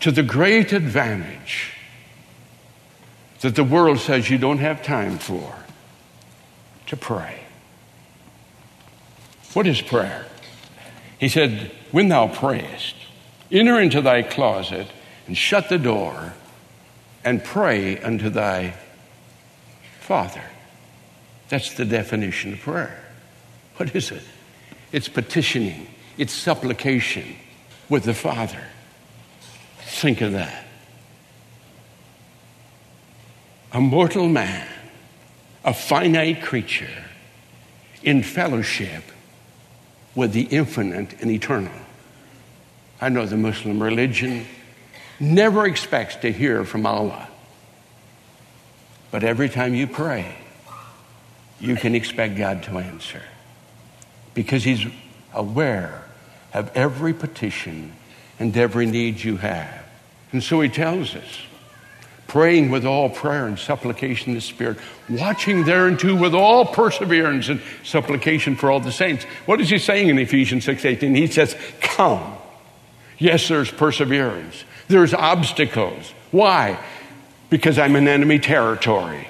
to 0.00 0.10
the 0.10 0.22
great 0.22 0.72
advantage 0.72 1.72
that 3.40 3.54
the 3.54 3.64
world 3.64 3.98
says 3.98 4.30
you 4.30 4.38
don't 4.38 4.58
have 4.58 4.82
time 4.82 5.18
for 5.18 5.54
to 6.86 6.96
pray. 6.96 7.40
What 9.52 9.66
is 9.66 9.80
prayer? 9.80 10.26
He 11.18 11.28
said, 11.28 11.70
When 11.90 12.08
thou 12.08 12.28
prayest, 12.28 12.94
enter 13.50 13.80
into 13.80 14.00
thy 14.00 14.22
closet 14.22 14.86
and 15.26 15.36
shut 15.36 15.68
the 15.68 15.78
door 15.78 16.34
and 17.24 17.42
pray 17.42 17.98
unto 17.98 18.30
thy 18.30 18.74
Father. 20.00 20.44
That's 21.48 21.74
the 21.74 21.84
definition 21.84 22.52
of 22.54 22.60
prayer. 22.60 23.02
What 23.76 23.94
is 23.94 24.10
it? 24.10 24.22
It's 24.92 25.08
petitioning, 25.08 25.88
it's 26.18 26.32
supplication 26.32 27.36
with 27.88 28.04
the 28.04 28.14
Father. 28.14 28.62
Think 29.78 30.20
of 30.20 30.32
that. 30.32 30.66
A 33.72 33.80
mortal 33.80 34.28
man, 34.28 34.66
a 35.64 35.74
finite 35.74 36.42
creature, 36.42 37.04
in 38.02 38.22
fellowship 38.22 39.02
with 40.14 40.32
the 40.32 40.42
infinite 40.42 41.20
and 41.20 41.30
eternal. 41.30 41.72
I 43.00 43.10
know 43.10 43.26
the 43.26 43.36
Muslim 43.36 43.82
religion 43.82 44.46
never 45.20 45.66
expects 45.66 46.16
to 46.16 46.32
hear 46.32 46.64
from 46.64 46.86
Allah. 46.86 47.28
But 49.10 49.24
every 49.24 49.48
time 49.48 49.74
you 49.74 49.86
pray, 49.86 50.36
you 51.60 51.76
can 51.76 51.94
expect 51.94 52.36
God 52.36 52.62
to 52.64 52.78
answer 52.78 53.22
because 54.34 54.64
He's 54.64 54.86
aware 55.32 56.05
of 56.56 56.76
every 56.76 57.12
petition 57.12 57.92
and 58.38 58.56
every 58.56 58.86
need 58.86 59.22
you 59.22 59.36
have. 59.36 59.84
And 60.32 60.42
so 60.42 60.60
He 60.60 60.68
tells 60.68 61.14
us 61.14 61.46
praying 62.26 62.70
with 62.70 62.84
all 62.84 63.08
prayer 63.08 63.46
and 63.46 63.58
supplication 63.58 64.30
in 64.30 64.34
the 64.34 64.40
Spirit, 64.40 64.78
watching 65.08 65.64
thereunto 65.64 66.14
with 66.14 66.34
all 66.34 66.64
perseverance 66.66 67.48
and 67.48 67.60
supplication 67.84 68.56
for 68.56 68.70
all 68.70 68.80
the 68.80 68.92
saints. 68.92 69.24
What 69.46 69.60
is 69.60 69.70
he 69.70 69.78
saying 69.78 70.08
in 70.08 70.18
Ephesians 70.18 70.64
6:18? 70.64 71.14
He 71.14 71.28
says, 71.28 71.56
"Come." 71.80 72.34
Yes, 73.18 73.48
there's 73.48 73.70
perseverance. 73.70 74.64
There's 74.88 75.14
obstacles. 75.14 76.12
Why? 76.30 76.78
Because 77.48 77.78
I'm 77.78 77.96
in 77.96 78.08
enemy 78.08 78.38
territory. 78.38 79.28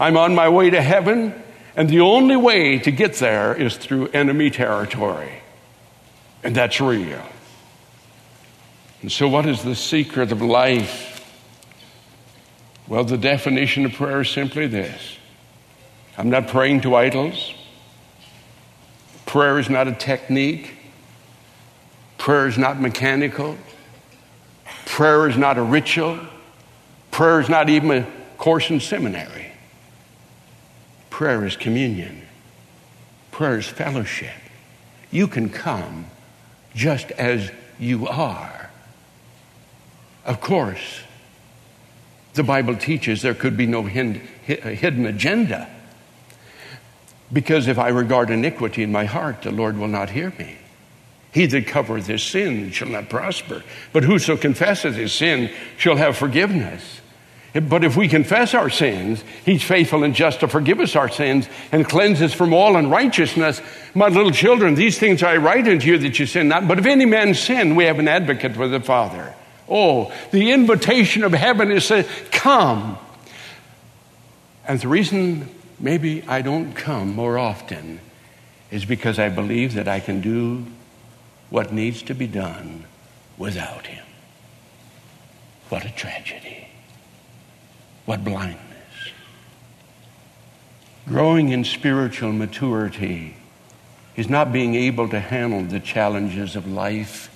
I'm 0.00 0.16
on 0.16 0.34
my 0.34 0.48
way 0.48 0.70
to 0.70 0.82
heaven, 0.82 1.34
and 1.76 1.88
the 1.88 2.00
only 2.00 2.36
way 2.36 2.78
to 2.78 2.90
get 2.90 3.14
there 3.14 3.54
is 3.54 3.76
through 3.76 4.08
enemy 4.08 4.50
territory. 4.50 5.43
And 6.44 6.54
that's 6.54 6.80
real. 6.80 7.22
And 9.00 9.10
so, 9.10 9.26
what 9.28 9.46
is 9.46 9.62
the 9.62 9.74
secret 9.74 10.30
of 10.30 10.42
life? 10.42 11.10
Well, 12.86 13.04
the 13.04 13.16
definition 13.16 13.86
of 13.86 13.94
prayer 13.94 14.20
is 14.20 14.28
simply 14.30 14.66
this 14.66 15.16
I'm 16.16 16.30
not 16.30 16.48
praying 16.48 16.82
to 16.82 16.94
idols. 16.94 17.54
Prayer 19.26 19.58
is 19.58 19.68
not 19.68 19.88
a 19.88 19.92
technique. 19.92 20.76
Prayer 22.18 22.46
is 22.46 22.56
not 22.56 22.80
mechanical. 22.80 23.56
Prayer 24.84 25.28
is 25.28 25.36
not 25.36 25.58
a 25.58 25.62
ritual. 25.62 26.20
Prayer 27.10 27.40
is 27.40 27.48
not 27.48 27.68
even 27.68 27.90
a 27.90 28.06
course 28.36 28.70
in 28.70 28.80
seminary. 28.80 29.50
Prayer 31.10 31.44
is 31.44 31.56
communion. 31.56 32.22
Prayer 33.30 33.58
is 33.58 33.66
fellowship. 33.66 34.34
You 35.10 35.26
can 35.26 35.48
come 35.48 36.06
just 36.74 37.10
as 37.12 37.50
you 37.78 38.06
are. 38.08 38.70
Of 40.24 40.40
course, 40.40 41.00
the 42.34 42.42
Bible 42.42 42.76
teaches 42.76 43.22
there 43.22 43.34
could 43.34 43.56
be 43.56 43.66
no 43.66 43.82
hidden 43.82 45.06
agenda. 45.06 45.68
Because 47.32 47.68
if 47.68 47.78
I 47.78 47.88
regard 47.88 48.30
iniquity 48.30 48.82
in 48.82 48.92
my 48.92 49.04
heart, 49.04 49.42
the 49.42 49.50
Lord 49.50 49.76
will 49.78 49.88
not 49.88 50.10
hear 50.10 50.32
me. 50.38 50.56
He 51.32 51.46
that 51.46 51.66
covereth 51.66 52.06
his 52.06 52.22
sin 52.22 52.70
shall 52.70 52.88
not 52.88 53.08
prosper, 53.08 53.64
but 53.92 54.04
whoso 54.04 54.36
confesseth 54.36 54.94
his 54.94 55.12
sin 55.12 55.50
shall 55.76 55.96
have 55.96 56.16
forgiveness. 56.16 57.00
But 57.54 57.84
if 57.84 57.96
we 57.96 58.08
confess 58.08 58.52
our 58.52 58.68
sins, 58.68 59.22
he's 59.44 59.62
faithful 59.62 60.02
and 60.02 60.14
just 60.14 60.40
to 60.40 60.48
forgive 60.48 60.80
us 60.80 60.96
our 60.96 61.08
sins 61.08 61.48
and 61.70 61.88
cleanse 61.88 62.20
us 62.20 62.34
from 62.34 62.52
all 62.52 62.76
unrighteousness. 62.76 63.62
My 63.94 64.08
little 64.08 64.32
children, 64.32 64.74
these 64.74 64.98
things 64.98 65.22
I 65.22 65.36
write 65.36 65.68
unto 65.68 65.86
you 65.86 65.98
that 65.98 66.18
you 66.18 66.26
sin 66.26 66.48
not. 66.48 66.66
But 66.66 66.80
if 66.80 66.86
any 66.86 67.04
man 67.04 67.32
sin, 67.34 67.76
we 67.76 67.84
have 67.84 68.00
an 68.00 68.08
advocate 68.08 68.56
with 68.56 68.72
the 68.72 68.80
Father 68.80 69.34
Oh, 69.68 70.12
the 70.30 70.52
invitation 70.52 71.24
of 71.24 71.32
heaven 71.32 71.70
is 71.70 71.88
to 71.88 72.04
come. 72.30 72.98
And 74.66 74.80
the 74.80 74.88
reason 74.88 75.48
maybe 75.78 76.22
I 76.28 76.42
don't 76.42 76.74
come 76.74 77.14
more 77.14 77.38
often 77.38 78.00
is 78.70 78.84
because 78.84 79.18
I 79.18 79.28
believe 79.28 79.74
that 79.74 79.88
I 79.88 80.00
can 80.00 80.20
do 80.20 80.64
what 81.50 81.72
needs 81.72 82.02
to 82.04 82.14
be 82.14 82.26
done 82.26 82.84
without 83.38 83.86
Him. 83.86 84.04
What 85.68 85.84
a 85.84 85.90
tragedy. 85.90 86.63
What 88.06 88.24
blindness. 88.24 88.60
Growing 91.06 91.50
in 91.50 91.64
spiritual 91.64 92.32
maturity 92.32 93.36
is 94.16 94.28
not 94.28 94.52
being 94.52 94.74
able 94.74 95.08
to 95.08 95.20
handle 95.20 95.62
the 95.62 95.80
challenges 95.80 96.56
of 96.56 96.66
life 96.66 97.30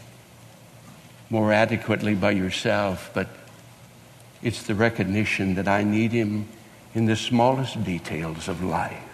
more 1.31 1.53
adequately 1.53 2.15
by 2.15 2.31
yourself, 2.31 3.11
but 3.13 3.29
it's 4.43 4.63
the 4.63 4.75
recognition 4.75 5.55
that 5.55 5.69
I 5.69 5.83
need 5.83 6.13
Him 6.13 6.49
in 6.95 7.07
the 7.07 7.17
smallest 7.17 7.83
details 7.85 8.49
of 8.49 8.63
life. 8.63 9.05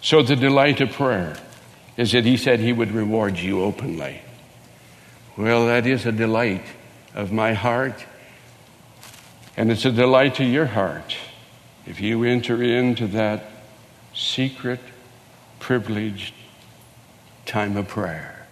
So, 0.00 0.22
the 0.22 0.36
delight 0.36 0.80
of 0.80 0.92
prayer 0.92 1.36
is 1.96 2.12
that 2.12 2.24
He 2.24 2.36
said 2.36 2.60
He 2.60 2.72
would 2.72 2.92
reward 2.92 3.38
you 3.38 3.62
openly. 3.62 4.20
Well, 5.36 5.66
that 5.66 5.86
is 5.86 6.06
a 6.06 6.12
delight 6.12 6.64
of 7.14 7.32
my 7.32 7.54
heart, 7.54 8.04
and 9.56 9.70
it's 9.70 9.84
a 9.84 9.92
delight 9.92 10.36
to 10.36 10.44
your 10.44 10.66
heart 10.66 11.16
if 11.86 12.00
you 12.00 12.24
enter 12.24 12.62
into 12.62 13.06
that 13.08 13.44
secret, 14.14 14.80
privileged 15.60 16.34
time 17.46 17.76
of 17.76 17.88
prayer. 17.88 18.46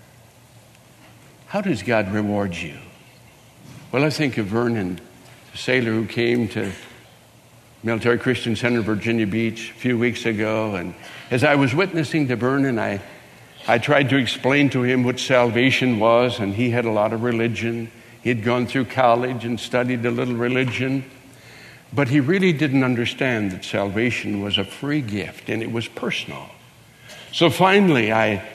How 1.46 1.60
does 1.60 1.82
God 1.82 2.12
reward 2.12 2.54
you? 2.54 2.78
Well, 3.90 4.04
I 4.04 4.10
think 4.10 4.38
of 4.38 4.46
Vernon, 4.46 5.00
the 5.52 5.58
sailor 5.58 5.92
who 5.92 6.06
came 6.06 6.48
to 6.48 6.72
Military 7.82 8.18
Christian 8.18 8.54
Center, 8.54 8.80
Virginia 8.80 9.26
Beach, 9.26 9.70
a 9.70 9.74
few 9.74 9.98
weeks 9.98 10.24
ago. 10.24 10.76
And 10.76 10.94
as 11.30 11.42
I 11.42 11.56
was 11.56 11.74
witnessing 11.74 12.28
to 12.28 12.36
Vernon, 12.36 12.78
I, 12.78 13.02
I 13.66 13.78
tried 13.78 14.08
to 14.10 14.16
explain 14.16 14.70
to 14.70 14.82
him 14.82 15.02
what 15.02 15.18
salvation 15.18 15.98
was, 15.98 16.38
and 16.38 16.54
he 16.54 16.70
had 16.70 16.84
a 16.84 16.90
lot 16.90 17.12
of 17.12 17.22
religion. 17.22 17.90
He 18.22 18.28
had 18.28 18.44
gone 18.44 18.66
through 18.66 18.86
college 18.86 19.44
and 19.44 19.58
studied 19.58 20.04
a 20.06 20.10
little 20.10 20.34
religion. 20.34 21.04
But 21.92 22.08
he 22.08 22.20
really 22.20 22.52
didn't 22.52 22.84
understand 22.84 23.50
that 23.50 23.64
salvation 23.64 24.42
was 24.42 24.56
a 24.56 24.64
free 24.64 25.02
gift 25.02 25.48
and 25.48 25.62
it 25.62 25.70
was 25.70 25.88
personal. 25.88 26.48
So 27.32 27.50
finally, 27.50 28.12
I 28.12 28.46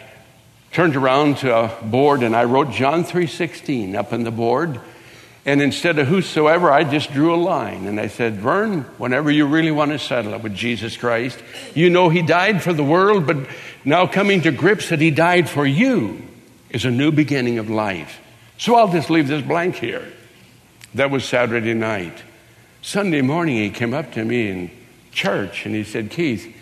turned 0.71 0.95
around 0.95 1.37
to 1.37 1.55
a 1.55 1.83
board 1.83 2.23
and 2.23 2.35
I 2.35 2.45
wrote 2.45 2.71
John 2.71 3.03
3:16 3.03 3.95
up 3.95 4.13
on 4.13 4.23
the 4.23 4.31
board. 4.31 4.79
And 5.45 5.61
instead 5.61 5.97
of 5.97 6.07
whosoever, 6.07 6.69
I 6.69 6.83
just 6.83 7.13
drew 7.13 7.33
a 7.33 7.37
line 7.37 7.87
and 7.87 8.01
I 8.01 8.07
said, 8.07 8.35
Vern, 8.35 8.81
whenever 8.97 9.31
you 9.31 9.45
really 9.45 9.71
want 9.71 9.91
to 9.91 9.99
settle 9.99 10.33
it 10.33 10.43
with 10.43 10.53
Jesus 10.53 10.97
Christ, 10.97 11.39
you 11.73 11.89
know 11.89 12.09
He 12.09 12.21
died 12.21 12.61
for 12.61 12.73
the 12.73 12.83
world, 12.83 13.25
but 13.25 13.37
now 13.85 14.07
coming 14.07 14.41
to 14.41 14.51
grips 14.51 14.89
that 14.89 14.99
He 14.99 15.09
died 15.09 15.47
for 15.47 15.65
you. 15.65 16.21
is 16.69 16.83
a 16.83 16.91
new 16.91 17.11
beginning 17.11 17.59
of 17.59 17.69
life. 17.69 18.19
So 18.57 18.75
I'll 18.75 18.91
just 18.91 19.09
leave 19.09 19.27
this 19.27 19.43
blank 19.43 19.75
here. 19.75 20.11
That 20.95 21.11
was 21.11 21.25
Saturday 21.25 21.73
night. 21.73 22.23
Sunday 22.81 23.21
morning, 23.21 23.57
he 23.57 23.69
came 23.69 23.93
up 23.93 24.13
to 24.13 24.23
me 24.23 24.49
in 24.49 24.71
church 25.11 25.65
and 25.65 25.75
he 25.75 25.83
said, 25.83 26.09
Keith, 26.09 26.55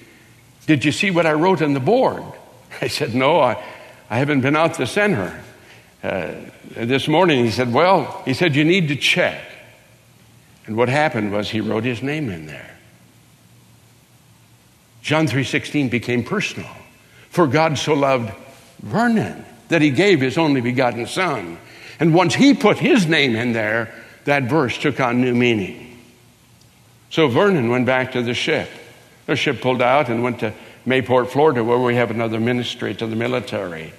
did 0.65 0.83
you 0.83 0.91
see 0.91 1.11
what 1.11 1.25
I 1.25 1.33
wrote 1.33 1.61
on 1.61 1.73
the 1.73 1.79
board? 1.79 2.23
I 2.81 2.87
said, 2.87 3.13
No, 3.13 3.39
I, 3.39 3.63
I 4.09 4.17
haven't 4.17 4.41
been 4.41 4.55
out 4.55 4.75
to 4.75 4.87
center. 4.87 5.41
Uh, 6.03 6.33
this 6.75 7.07
morning 7.07 7.45
he 7.45 7.51
said, 7.51 7.73
Well, 7.73 8.21
he 8.25 8.33
said, 8.33 8.55
you 8.55 8.63
need 8.63 8.89
to 8.89 8.95
check. 8.95 9.41
And 10.65 10.75
what 10.75 10.89
happened 10.89 11.31
was 11.31 11.49
he 11.49 11.61
wrote 11.61 11.83
his 11.83 12.01
name 12.01 12.29
in 12.29 12.47
there. 12.47 12.75
John 15.01 15.27
3:16 15.27 15.89
became 15.91 16.23
personal. 16.23 16.69
For 17.29 17.47
God 17.47 17.77
so 17.77 17.93
loved 17.93 18.31
Vernon 18.81 19.45
that 19.67 19.81
he 19.81 19.91
gave 19.91 20.21
his 20.21 20.37
only 20.37 20.61
begotten 20.61 21.05
son. 21.05 21.57
And 21.99 22.13
once 22.13 22.35
he 22.35 22.53
put 22.53 22.77
his 22.77 23.07
name 23.07 23.35
in 23.35 23.53
there, 23.53 23.93
that 24.25 24.43
verse 24.43 24.77
took 24.77 24.99
on 24.99 25.21
new 25.21 25.33
meaning. 25.33 25.99
So 27.09 27.27
Vernon 27.27 27.69
went 27.69 27.85
back 27.85 28.11
to 28.13 28.21
the 28.21 28.33
ship. 28.33 28.69
The 29.25 29.35
ship 29.35 29.61
pulled 29.61 29.81
out 29.81 30.09
and 30.09 30.23
went 30.23 30.39
to 30.39 30.53
Mayport, 30.85 31.29
Florida, 31.29 31.63
where 31.63 31.79
we 31.79 31.95
have 31.95 32.11
another 32.11 32.39
ministry 32.39 32.93
to 32.95 33.07
the 33.07 33.15
military. 33.15 33.93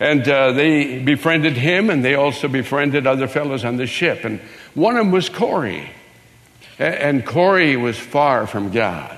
And 0.00 0.26
uh, 0.28 0.52
they 0.52 0.98
befriended 0.98 1.56
him, 1.56 1.88
and 1.88 2.04
they 2.04 2.14
also 2.14 2.48
befriended 2.48 3.06
other 3.06 3.28
fellows 3.28 3.64
on 3.64 3.76
the 3.76 3.86
ship. 3.86 4.24
And 4.24 4.40
one 4.74 4.96
of 4.96 5.04
them 5.04 5.12
was 5.12 5.28
Corey. 5.28 5.88
And 6.78 7.24
Corey 7.24 7.76
was 7.76 7.98
far 7.98 8.46
from 8.46 8.72
God. 8.72 9.16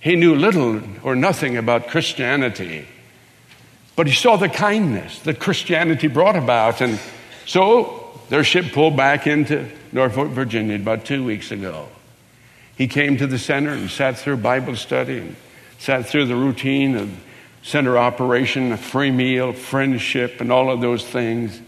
He 0.00 0.16
knew 0.16 0.34
little 0.34 0.82
or 1.02 1.14
nothing 1.14 1.56
about 1.56 1.88
Christianity. 1.88 2.86
But 3.96 4.06
he 4.06 4.12
saw 4.12 4.36
the 4.36 4.48
kindness 4.48 5.20
that 5.20 5.38
Christianity 5.38 6.08
brought 6.08 6.36
about. 6.36 6.80
And 6.80 6.98
so 7.46 8.18
their 8.28 8.44
ship 8.44 8.72
pulled 8.72 8.96
back 8.96 9.26
into 9.26 9.68
Norfolk, 9.92 10.30
Virginia 10.30 10.76
about 10.76 11.04
two 11.04 11.24
weeks 11.24 11.50
ago. 11.50 11.88
He 12.76 12.88
came 12.88 13.16
to 13.18 13.26
the 13.26 13.38
center 13.38 13.70
and 13.70 13.88
sat 13.88 14.18
through 14.18 14.38
Bible 14.38 14.74
study 14.74 15.18
and 15.18 15.36
sat 15.78 16.06
through 16.06 16.26
the 16.26 16.34
routine 16.34 16.96
of 16.96 17.10
center 17.62 17.96
operation, 17.96 18.72
a 18.72 18.76
free 18.76 19.10
meal, 19.10 19.52
friendship, 19.52 20.40
and 20.40 20.50
all 20.50 20.70
of 20.70 20.80
those 20.80 21.04
things. 21.04 21.60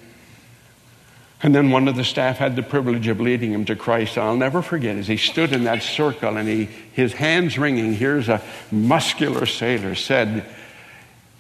And 1.43 1.55
then 1.55 1.71
one 1.71 1.87
of 1.87 1.97
the 1.97 2.05
staff 2.05 2.39
had 2.39 2.57
the 2.57 2.63
privilege 2.63 3.07
of 3.09 3.21
leading 3.21 3.53
him 3.53 3.67
to 3.67 3.77
Christ. 3.77 4.19
I'll 4.19 4.37
never 4.37 4.63
forget 4.63 4.97
as 4.97 5.07
he 5.07 5.17
stood 5.17 5.53
in 5.53 5.65
that 5.65 5.83
circle 5.83 6.37
and 6.37 6.49
he, 6.49 6.65
his 6.65 7.13
hands 7.13 7.59
wringing, 7.59 7.95
here's 7.95 8.29
a 8.29 8.43
muscular 8.73 9.47
sailor 9.47 9.95
said, 9.95 10.45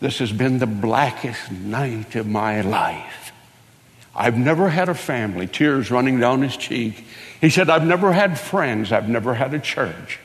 This 0.00 0.18
has 0.18 0.32
been 0.32 0.58
the 0.58 0.66
blackest 0.66 1.50
night 1.50 2.16
of 2.16 2.26
my 2.26 2.60
life. 2.60 3.32
I've 4.14 4.36
never 4.38 4.68
had 4.68 4.88
a 4.88 4.94
family, 4.94 5.46
tears 5.46 5.90
running 5.90 6.20
down 6.20 6.42
his 6.42 6.56
cheek. 6.56 7.04
He 7.40 7.50
said, 7.50 7.68
I've 7.68 7.84
never 7.84 8.12
had 8.12 8.38
friends, 8.38 8.92
I've 8.92 9.08
never 9.08 9.34
had 9.34 9.52
a 9.52 9.58
church. 9.58 10.18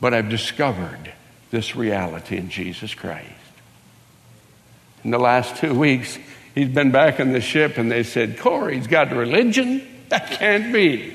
But 0.00 0.14
I've 0.14 0.28
discovered 0.28 1.12
this 1.50 1.74
reality 1.74 2.36
in 2.36 2.50
Jesus 2.50 2.94
Christ. 2.94 3.30
In 5.02 5.10
the 5.10 5.18
last 5.18 5.56
two 5.56 5.74
weeks, 5.74 6.18
he's 6.54 6.68
been 6.68 6.90
back 6.90 7.20
on 7.20 7.32
the 7.32 7.40
ship 7.40 7.78
and 7.78 7.90
they 7.90 8.02
said, 8.02 8.38
Corey's 8.38 8.86
got 8.86 9.12
religion? 9.12 9.86
That 10.08 10.30
can't 10.32 10.72
be. 10.72 11.14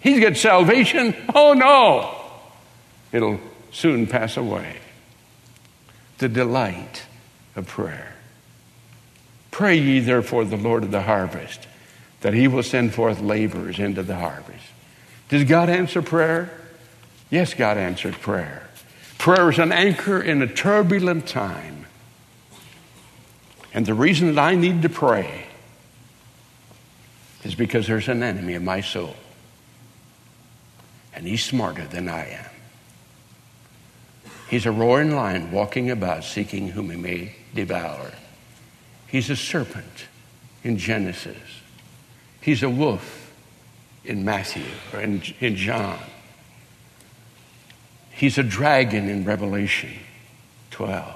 He's 0.00 0.20
got 0.20 0.36
salvation? 0.36 1.14
Oh 1.34 1.52
no. 1.54 2.14
It'll 3.12 3.40
soon 3.72 4.06
pass 4.06 4.36
away. 4.36 4.76
The 6.18 6.28
delight 6.28 7.02
of 7.54 7.66
prayer. 7.66 8.14
Pray 9.50 9.76
ye 9.76 10.00
therefore 10.00 10.44
the 10.44 10.56
Lord 10.56 10.84
of 10.84 10.90
the 10.90 11.02
harvest 11.02 11.66
that 12.20 12.34
he 12.34 12.48
will 12.48 12.62
send 12.62 12.94
forth 12.94 13.20
laborers 13.20 13.78
into 13.78 14.02
the 14.02 14.16
harvest. 14.16 14.64
Does 15.28 15.44
God 15.44 15.68
answer 15.68 16.02
prayer? 16.02 16.50
Yes, 17.30 17.54
God 17.54 17.76
answered 17.76 18.14
prayer. 18.14 18.68
Prayer 19.18 19.50
is 19.50 19.58
an 19.58 19.72
anchor 19.72 20.20
in 20.20 20.42
a 20.42 20.46
turbulent 20.46 21.26
time. 21.26 21.86
And 23.72 23.84
the 23.84 23.94
reason 23.94 24.34
that 24.34 24.40
I 24.40 24.54
need 24.54 24.82
to 24.82 24.88
pray 24.88 25.46
is 27.44 27.54
because 27.54 27.86
there's 27.86 28.08
an 28.08 28.22
enemy 28.22 28.54
in 28.54 28.64
my 28.64 28.80
soul. 28.80 29.16
And 31.14 31.26
he's 31.26 31.44
smarter 31.44 31.86
than 31.86 32.08
I 32.08 32.28
am. 32.28 32.55
He's 34.48 34.66
a 34.66 34.70
roaring 34.70 35.14
lion 35.14 35.50
walking 35.50 35.90
about 35.90 36.24
seeking 36.24 36.68
whom 36.68 36.90
he 36.90 36.96
may 36.96 37.36
devour. 37.54 38.12
He's 39.08 39.30
a 39.30 39.36
serpent 39.36 40.06
in 40.62 40.78
Genesis. 40.78 41.36
He's 42.40 42.62
a 42.62 42.70
wolf 42.70 43.32
in 44.04 44.24
Matthew 44.24 44.66
or 44.92 45.00
in, 45.00 45.22
in 45.40 45.56
John. 45.56 45.98
He's 48.10 48.38
a 48.38 48.42
dragon 48.42 49.08
in 49.08 49.24
Revelation 49.24 49.92
12. 50.70 51.12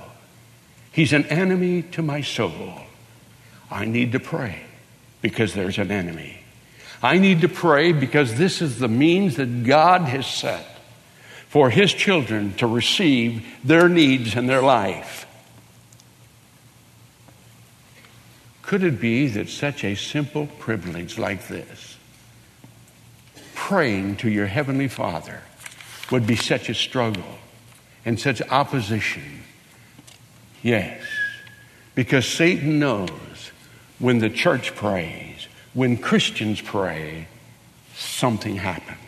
He's 0.93 1.13
an 1.13 1.25
enemy 1.27 1.83
to 1.83 2.03
my 2.03 2.21
soul. 2.21 2.75
I 3.71 3.85
need 3.85 4.13
to 4.13 4.21
pray 4.21 4.63
because 5.23 5.55
there's 5.55 5.79
an 5.79 5.91
enemy. 5.91 6.41
I 7.03 7.19
need 7.19 7.43
to 7.43 7.49
pray 7.49 7.93
because 7.93 8.35
this 8.35 8.61
is 8.61 8.79
the 8.79 8.89
means 8.89 9.37
that 9.37 9.65
God 9.65 10.03
has 10.03 10.27
set 10.27 10.67
for 11.51 11.69
His 11.69 11.93
children 11.93 12.55
to 12.55 12.67
receive 12.67 13.45
their 13.65 13.89
needs 13.89 14.37
in 14.37 14.47
their 14.47 14.63
life. 14.63 15.27
Could 18.63 18.85
it 18.85 19.01
be 19.01 19.27
that 19.27 19.49
such 19.49 19.83
a 19.83 19.97
simple 19.97 20.47
privilege 20.61 21.19
like 21.19 21.49
this, 21.49 21.97
praying 23.57 24.17
to 24.19 24.31
your 24.31 24.47
Heavenly 24.47 24.87
Father, 24.87 25.43
would 26.13 26.25
be 26.25 26.37
such 26.37 26.69
a 26.69 26.75
struggle 26.75 27.39
and 28.05 28.19
such 28.19 28.41
opposition. 28.43 29.43
Yes, 30.63 31.03
because 31.97 32.27
Satan 32.27 32.79
knows 32.79 33.51
when 33.99 34.19
the 34.19 34.31
church 34.31 34.77
prays, 34.77 35.49
when 35.75 35.97
Christians 35.97 36.61
pray, 36.61 37.27
something 37.97 38.55
happens. 38.55 39.00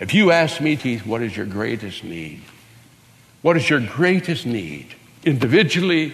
If 0.00 0.14
you 0.14 0.30
ask 0.30 0.60
me, 0.60 0.76
Keith, 0.76 1.04
what 1.04 1.22
is 1.22 1.36
your 1.36 1.46
greatest 1.46 2.04
need? 2.04 2.42
What 3.42 3.56
is 3.56 3.68
your 3.68 3.80
greatest 3.80 4.46
need? 4.46 4.94
Individually 5.24 6.12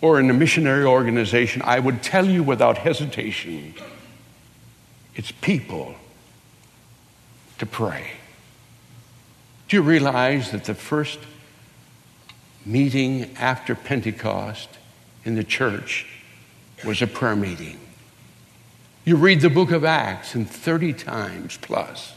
or 0.00 0.18
in 0.18 0.30
a 0.30 0.34
missionary 0.34 0.84
organization, 0.84 1.62
I 1.62 1.78
would 1.78 2.02
tell 2.02 2.26
you 2.26 2.42
without 2.42 2.78
hesitation 2.78 3.74
it's 5.14 5.30
people 5.30 5.94
to 7.58 7.66
pray. 7.66 8.10
Do 9.68 9.76
you 9.76 9.82
realize 9.82 10.50
that 10.50 10.64
the 10.64 10.74
first 10.74 11.18
meeting 12.66 13.34
after 13.36 13.74
Pentecost 13.74 14.68
in 15.24 15.36
the 15.36 15.44
church 15.44 16.06
was 16.84 17.00
a 17.00 17.06
prayer 17.06 17.36
meeting? 17.36 17.78
You 19.04 19.16
read 19.16 19.40
the 19.40 19.50
book 19.50 19.70
of 19.70 19.84
Acts, 19.84 20.34
and 20.34 20.48
30 20.48 20.94
times 20.94 21.58
plus 21.60 22.12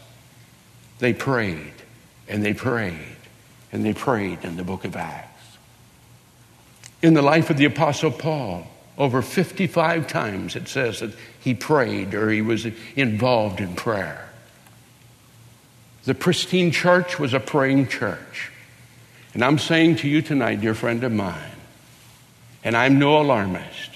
they 0.99 1.13
prayed 1.13 1.73
and 2.27 2.43
they 2.43 2.53
prayed 2.53 3.15
and 3.71 3.85
they 3.85 3.93
prayed 3.93 4.43
in 4.43 4.57
the 4.57 4.63
book 4.63 4.85
of 4.85 4.95
Acts. 4.95 5.57
In 7.01 7.13
the 7.13 7.21
life 7.21 7.49
of 7.49 7.57
the 7.57 7.65
Apostle 7.65 8.11
Paul, 8.11 8.67
over 8.97 9.21
55 9.21 10.07
times 10.07 10.55
it 10.55 10.67
says 10.67 11.01
that 11.01 11.11
he 11.39 11.53
prayed 11.53 12.13
or 12.13 12.29
he 12.29 12.41
was 12.41 12.65
involved 12.95 13.59
in 13.59 13.75
prayer. 13.75 14.29
The 16.05 16.15
pristine 16.15 16.71
church 16.71 17.19
was 17.19 17.33
a 17.33 17.39
praying 17.39 17.89
church. 17.89 18.51
And 19.33 19.43
I'm 19.43 19.59
saying 19.59 19.97
to 19.97 20.07
you 20.07 20.21
tonight, 20.21 20.61
dear 20.61 20.73
friend 20.73 21.03
of 21.03 21.11
mine, 21.11 21.51
and 22.63 22.75
I'm 22.75 22.97
no 22.97 23.21
alarmist, 23.21 23.91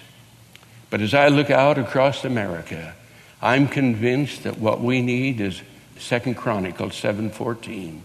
but 0.89 1.01
as 1.01 1.13
I 1.13 1.30
look 1.30 1.49
out 1.49 1.78
across 1.78 2.23
America, 2.23 2.93
I'm 3.41 3.67
convinced 3.67 4.43
that 4.43 4.59
what 4.59 4.82
we 4.82 5.01
need 5.01 5.41
is 5.41 5.61
Second 6.02 6.36
Chronicles 6.36 6.95
7:14 6.95 8.02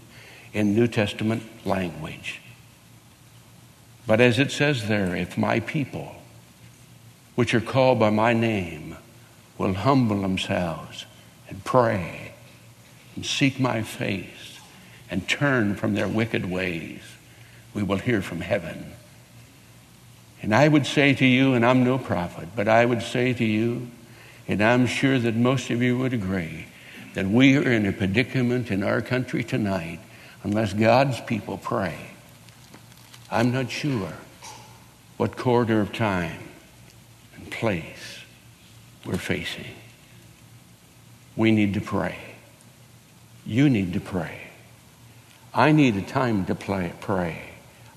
in 0.53 0.75
New 0.75 0.87
Testament 0.87 1.43
language. 1.65 2.39
But 4.05 4.21
as 4.21 4.39
it 4.39 4.51
says 4.51 4.87
there, 4.87 5.15
if 5.15 5.37
my 5.37 5.59
people, 5.59 6.15
which 7.35 7.53
are 7.53 7.61
called 7.61 7.99
by 7.99 8.11
my 8.11 8.33
name, 8.33 8.97
will 9.57 9.73
humble 9.73 10.21
themselves 10.21 11.05
and 11.49 11.63
pray 11.65 12.33
and 13.15 13.25
seek 13.25 13.59
my 13.59 13.81
face 13.81 14.59
and 15.09 15.27
turn 15.27 15.75
from 15.75 15.95
their 15.95 16.07
wicked 16.07 16.49
ways, 16.49 17.01
we 17.73 17.81
will 17.81 17.97
hear 17.97 18.21
from 18.21 18.41
heaven. 18.41 18.93
And 20.41 20.53
I 20.53 20.67
would 20.67 20.85
say 20.85 21.15
to 21.15 21.25
you, 21.25 21.55
and 21.55 21.65
I'm 21.65 21.83
no 21.83 21.97
prophet, 21.97 22.49
but 22.55 22.67
I 22.67 22.85
would 22.85 23.01
say 23.01 23.33
to 23.33 23.43
you, 23.43 23.87
and 24.47 24.63
I'm 24.63 24.85
sure 24.85 25.17
that 25.17 25.35
most 25.35 25.71
of 25.71 25.81
you 25.81 25.97
would 25.97 26.13
agree, 26.13 26.67
that 27.13 27.27
we 27.27 27.57
are 27.57 27.71
in 27.71 27.85
a 27.85 27.91
predicament 27.91 28.71
in 28.71 28.83
our 28.83 29.01
country 29.01 29.43
tonight 29.43 29.99
unless 30.43 30.73
God's 30.73 31.19
people 31.21 31.57
pray. 31.57 31.97
I'm 33.29 33.51
not 33.51 33.69
sure. 33.69 34.13
what 35.17 35.35
corridor 35.35 35.81
of 35.81 35.91
time 35.93 36.39
and 37.35 37.51
place 37.51 38.19
we're 39.05 39.17
facing. 39.17 39.65
We 41.35 41.51
need 41.51 41.73
to 41.73 41.81
pray. 41.81 42.17
You 43.45 43.69
need 43.69 43.93
to 43.93 43.99
pray. 43.99 44.41
I 45.53 45.71
need 45.71 45.95
a 45.95 46.01
time 46.01 46.45
to 46.45 46.55
play, 46.55 46.93
pray. 47.01 47.41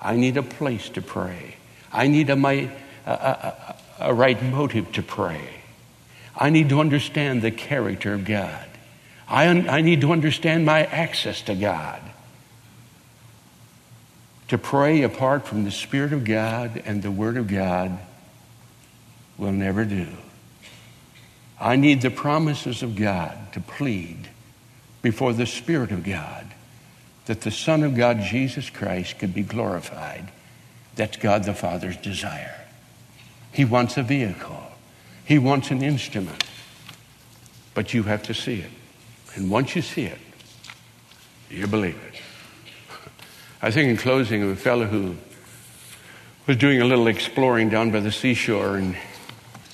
I 0.01 0.17
need 0.17 0.37
a 0.39 0.43
place 0.43 0.89
to 0.91 1.03
pray. 1.03 1.57
I 1.93 2.07
need 2.07 2.31
a, 2.31 2.37
my, 2.37 2.71
a, 3.07 3.11
a, 3.11 3.77
a 4.01 4.15
right 4.15 4.43
motive 4.43 4.91
to 4.93 5.03
pray. 5.03 5.43
I 6.35 6.49
need 6.49 6.71
to 6.71 6.81
understand 6.81 7.43
the 7.43 7.51
character 7.51 8.15
of 8.15 8.25
God. 8.25 8.67
I, 9.31 9.47
I 9.47 9.81
need 9.81 10.01
to 10.01 10.13
understand 10.13 10.67
my 10.67 10.85
access 10.85 11.41
to 11.43 11.55
God. 11.55 12.03
To 14.49 14.59
pray 14.59 15.03
apart 15.03 15.47
from 15.47 15.63
the 15.63 15.71
Spirit 15.71 16.13
of 16.13 16.25
God 16.25 16.83
and 16.85 17.01
the 17.01 17.13
Word 17.13 17.37
of 17.37 17.47
God 17.47 17.97
will 19.39 19.53
never 19.53 19.85
do. 19.85 20.09
I 21.61 21.77
need 21.77 22.03
the 22.03 22.11
promises 22.11 22.83
of 22.83 22.97
God 22.97 23.53
to 23.53 23.61
plead 23.61 24.29
before 25.01 25.33
the 25.33 25.47
Spirit 25.47 25.93
of 25.93 26.03
God 26.03 26.47
that 27.27 27.43
the 27.43 27.51
Son 27.53 27.85
of 27.85 27.95
God, 27.95 28.21
Jesus 28.23 28.71
Christ, 28.71 29.21
could 29.21 29.33
be 29.33 29.43
glorified. 29.43 30.33
That's 30.97 31.17
God 31.17 31.45
the 31.45 31.55
Father's 31.55 31.97
desire. 31.97 32.57
He 33.53 33.65
wants 33.65 33.97
a 33.97 34.03
vehicle, 34.03 34.61
He 35.25 35.39
wants 35.39 35.71
an 35.71 35.81
instrument. 35.81 36.43
But 37.73 37.95
you 37.95 38.03
have 38.03 38.25
to 38.25 38.35
see 38.35 38.63
it. 38.63 38.71
And 39.35 39.51
once 39.51 39.77
you 39.77 39.83
see 39.83 40.05
it, 40.05 40.19
you 41.51 41.67
believe 41.67 41.97
it. 41.97 42.21
I 43.63 43.71
think 43.71 43.91
in 43.91 43.97
closing 43.97 44.43
of 44.43 44.51
a 44.51 44.57
fellow 44.57 44.87
who 44.87 45.17
was 46.47 46.57
doing 46.57 46.81
a 46.81 46.85
little 46.85 47.07
exploring 47.07 47.69
down 47.69 47.91
by 47.91 48.01
the 48.01 48.11
seashore 48.11 48.77
and 48.77 48.97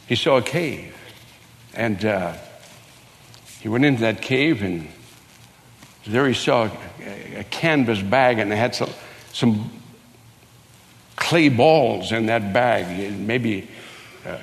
he 0.07 0.14
saw 0.14 0.36
a 0.36 0.42
cave. 0.42 0.94
And 1.74 2.04
uh, 2.04 2.34
he 3.61 3.68
went 3.68 3.84
into 3.84 4.02
that 4.02 4.22
cave 4.22 4.62
and 4.62 4.88
there 6.07 6.26
he 6.28 6.34
saw 6.34 6.70
a, 7.00 7.40
a 7.40 7.44
canvas 7.44 8.00
bag 8.00 8.38
and 8.38 8.52
it 8.52 8.57
had 8.57 8.74
some, 8.74 8.90
some 9.32 9.70
clay 11.16 11.48
balls 11.48 12.12
in 12.12 12.26
that 12.26 12.52
bag, 12.52 13.18
maybe 13.18 13.68
uh, 14.24 14.38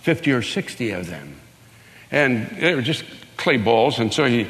50 0.00 0.32
or 0.32 0.42
60 0.42 0.90
of 0.92 1.06
them. 1.06 1.40
And 2.10 2.48
they 2.50 2.74
were 2.74 2.82
just 2.82 3.04
clay 3.46 3.58
balls. 3.58 4.00
And 4.00 4.12
so 4.12 4.24
he, 4.24 4.48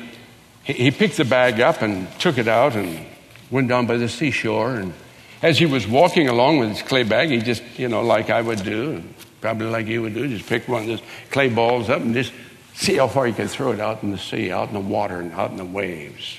he 0.64 0.90
picked 0.90 1.18
the 1.18 1.26
bag 1.26 1.61
up 1.61 1.82
and 1.82 2.11
took 2.18 2.38
it 2.38 2.49
out 2.49 2.74
and 2.74 3.05
went 3.51 3.68
down 3.68 3.86
by 3.86 3.99
the 3.99 4.09
seashore. 4.09 4.76
And 4.76 4.94
as 5.42 5.59
he 5.59 5.66
was 5.66 5.86
walking 5.86 6.28
along 6.28 6.61
with 6.61 6.70
his 6.70 6.80
clay 6.80 7.03
bag, 7.03 7.28
he 7.28 7.40
just, 7.40 7.62
you 7.78 7.88
know, 7.88 8.01
like 8.01 8.30
I 8.30 8.40
would 8.40 8.64
do, 8.64 9.03
probably 9.42 9.66
like 9.66 9.86
you 9.86 10.01
would 10.01 10.14
do, 10.14 10.26
just 10.26 10.49
pick 10.49 10.66
one 10.66 10.84
of 10.84 10.88
those 10.88 11.03
clay 11.30 11.51
balls 11.51 11.90
up 11.90 12.01
and 12.01 12.14
just 12.14 12.32
see 12.72 12.97
how 12.97 13.07
far 13.07 13.26
he 13.26 13.34
could 13.34 13.51
throw 13.51 13.72
it 13.72 13.80
out 13.80 14.03
in 14.03 14.12
the 14.12 14.18
sea, 14.18 14.51
out 14.51 14.68
in 14.68 14.74
the 14.74 14.80
water, 14.80 15.20
and 15.20 15.30
out 15.32 15.51
in 15.51 15.59
the 15.59 15.64
waves. 15.66 16.38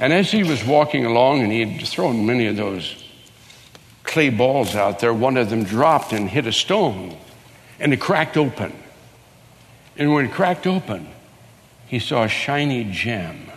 And 0.00 0.12
as 0.12 0.32
he 0.32 0.42
was 0.42 0.64
walking 0.64 1.06
along, 1.06 1.42
and 1.42 1.52
he 1.52 1.64
had 1.64 1.86
thrown 1.86 2.26
many 2.26 2.46
of 2.46 2.56
those 2.56 3.04
clay 4.02 4.30
balls 4.30 4.74
out 4.74 4.98
there, 4.98 5.14
one 5.14 5.36
of 5.36 5.48
them 5.48 5.62
dropped 5.62 6.12
and 6.12 6.28
hit 6.28 6.48
a 6.48 6.52
stone, 6.52 7.16
and 7.78 7.92
it 7.92 8.00
cracked 8.00 8.36
open. 8.36 8.72
And 9.96 10.12
when 10.12 10.24
it 10.24 10.32
cracked 10.32 10.66
open, 10.66 11.06
he 11.90 11.98
saw 11.98 12.22
a 12.22 12.28
shiny 12.28 12.84
gem. 12.84 13.50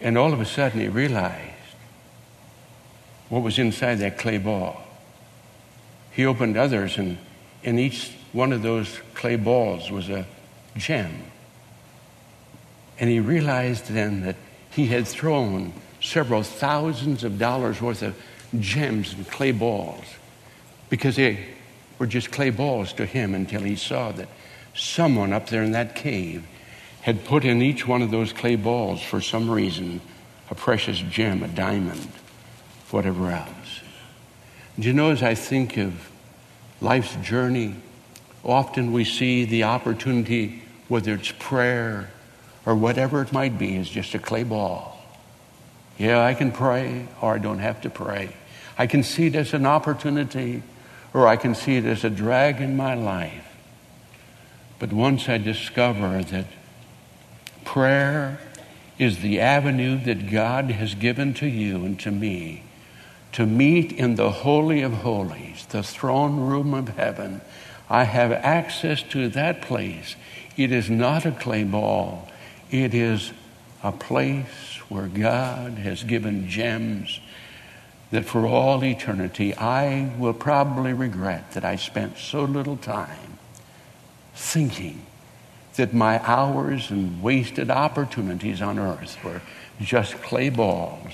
And 0.00 0.18
all 0.18 0.32
of 0.32 0.40
a 0.40 0.44
sudden, 0.44 0.80
he 0.80 0.88
realized 0.88 1.54
what 3.28 3.42
was 3.42 3.56
inside 3.56 4.00
that 4.00 4.18
clay 4.18 4.38
ball. 4.38 4.82
He 6.10 6.26
opened 6.26 6.56
others, 6.56 6.98
and 6.98 7.18
in 7.62 7.78
each 7.78 8.10
one 8.32 8.52
of 8.52 8.62
those 8.62 8.98
clay 9.14 9.36
balls 9.36 9.92
was 9.92 10.10
a 10.10 10.26
gem. 10.76 11.22
And 12.98 13.08
he 13.08 13.20
realized 13.20 13.86
then 13.86 14.22
that 14.22 14.34
he 14.72 14.88
had 14.88 15.06
thrown 15.06 15.72
several 16.00 16.42
thousands 16.42 17.22
of 17.22 17.38
dollars 17.38 17.80
worth 17.80 18.02
of 18.02 18.20
gems 18.58 19.12
and 19.12 19.28
clay 19.30 19.52
balls 19.52 20.04
because 20.90 21.14
they 21.14 21.46
were 22.00 22.08
just 22.08 22.32
clay 22.32 22.50
balls 22.50 22.92
to 22.94 23.06
him 23.06 23.36
until 23.36 23.60
he 23.60 23.76
saw 23.76 24.10
that 24.10 24.28
someone 24.74 25.32
up 25.32 25.48
there 25.48 25.62
in 25.62 25.72
that 25.72 25.94
cave 25.94 26.44
had 27.02 27.24
put 27.24 27.44
in 27.44 27.60
each 27.60 27.86
one 27.86 28.02
of 28.02 28.10
those 28.10 28.32
clay 28.32 28.56
balls 28.56 29.02
for 29.02 29.20
some 29.20 29.50
reason 29.50 30.00
a 30.50 30.54
precious 30.54 30.98
gem, 30.98 31.42
a 31.42 31.48
diamond, 31.48 32.08
whatever 32.90 33.30
else. 33.30 33.80
Do 34.78 34.86
you 34.86 34.92
know, 34.92 35.10
as 35.10 35.22
I 35.22 35.34
think 35.34 35.76
of 35.78 36.10
life's 36.80 37.14
journey, 37.16 37.74
often 38.44 38.92
we 38.92 39.04
see 39.04 39.44
the 39.44 39.64
opportunity, 39.64 40.62
whether 40.88 41.14
it's 41.14 41.32
prayer 41.38 42.10
or 42.66 42.74
whatever 42.74 43.22
it 43.22 43.32
might 43.32 43.58
be, 43.58 43.76
is 43.76 43.88
just 43.88 44.14
a 44.14 44.18
clay 44.18 44.44
ball. 44.44 44.98
Yeah, 45.98 46.22
I 46.22 46.34
can 46.34 46.52
pray 46.52 47.08
or 47.20 47.34
I 47.34 47.38
don't 47.38 47.58
have 47.58 47.80
to 47.82 47.90
pray. 47.90 48.34
I 48.78 48.86
can 48.86 49.02
see 49.02 49.26
it 49.26 49.34
as 49.34 49.54
an 49.54 49.66
opportunity 49.66 50.62
or 51.14 51.26
I 51.26 51.36
can 51.36 51.54
see 51.54 51.76
it 51.76 51.84
as 51.84 52.04
a 52.04 52.10
drag 52.10 52.60
in 52.60 52.76
my 52.76 52.94
life. 52.94 53.51
But 54.82 54.92
once 54.92 55.28
I 55.28 55.38
discover 55.38 56.24
that 56.24 56.46
prayer 57.64 58.40
is 58.98 59.20
the 59.20 59.38
avenue 59.38 59.96
that 60.06 60.28
God 60.28 60.72
has 60.72 60.96
given 60.96 61.34
to 61.34 61.46
you 61.46 61.84
and 61.84 62.00
to 62.00 62.10
me 62.10 62.64
to 63.30 63.46
meet 63.46 63.92
in 63.92 64.16
the 64.16 64.32
Holy 64.32 64.82
of 64.82 64.92
Holies, 64.92 65.66
the 65.66 65.84
throne 65.84 66.40
room 66.40 66.74
of 66.74 66.88
heaven, 66.88 67.42
I 67.88 68.02
have 68.02 68.32
access 68.32 69.04
to 69.10 69.28
that 69.28 69.62
place. 69.62 70.16
It 70.56 70.72
is 70.72 70.90
not 70.90 71.24
a 71.24 71.30
clay 71.30 71.62
ball, 71.62 72.28
it 72.72 72.92
is 72.92 73.32
a 73.84 73.92
place 73.92 74.80
where 74.88 75.06
God 75.06 75.74
has 75.74 76.02
given 76.02 76.48
gems 76.48 77.20
that 78.10 78.24
for 78.24 78.48
all 78.48 78.82
eternity 78.82 79.54
I 79.54 80.12
will 80.18 80.34
probably 80.34 80.92
regret 80.92 81.52
that 81.52 81.64
I 81.64 81.76
spent 81.76 82.18
so 82.18 82.42
little 82.42 82.76
time 82.76 83.32
thinking 84.34 85.06
that 85.76 85.94
my 85.94 86.20
hours 86.26 86.90
and 86.90 87.22
wasted 87.22 87.70
opportunities 87.70 88.60
on 88.60 88.78
earth 88.78 89.22
were 89.24 89.40
just 89.80 90.14
clay 90.22 90.50
balls 90.50 91.12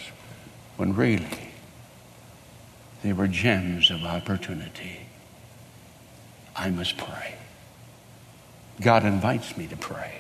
when 0.77 0.95
really 0.95 1.53
they 3.03 3.12
were 3.12 3.29
gems 3.29 3.91
of 3.91 4.03
opportunity. 4.05 5.01
I 6.57 6.71
must 6.71 6.97
pray. 6.97 7.35
God 8.81 9.05
invites 9.05 9.57
me 9.57 9.66
to 9.69 9.77
pray. 9.77 10.12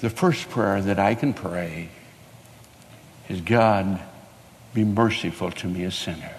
The 0.00 0.10
first 0.10 0.48
prayer 0.48 0.80
that 0.80 0.98
I 0.98 1.14
can 1.14 1.34
pray 1.34 1.88
is 3.28 3.40
God, 3.40 4.00
be 4.74 4.84
merciful 4.84 5.50
to 5.52 5.66
me, 5.66 5.84
a 5.84 5.90
sinner. 5.90 6.34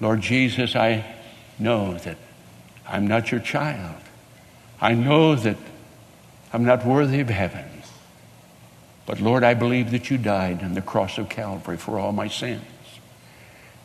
Lord 0.00 0.20
Jesus, 0.20 0.74
I 0.74 1.04
know 1.58 1.94
that 1.98 2.16
I'm 2.88 3.06
not 3.06 3.30
your 3.30 3.40
child. 3.40 4.00
I 4.80 4.94
know 4.94 5.34
that 5.34 5.56
I'm 6.52 6.64
not 6.64 6.84
worthy 6.84 7.20
of 7.20 7.28
heaven. 7.28 7.64
But 9.06 9.20
Lord, 9.20 9.42
I 9.42 9.54
believe 9.54 9.90
that 9.90 10.10
you 10.10 10.18
died 10.18 10.62
on 10.62 10.74
the 10.74 10.82
cross 10.82 11.18
of 11.18 11.28
Calvary 11.28 11.76
for 11.76 11.98
all 11.98 12.12
my 12.12 12.28
sins. 12.28 12.62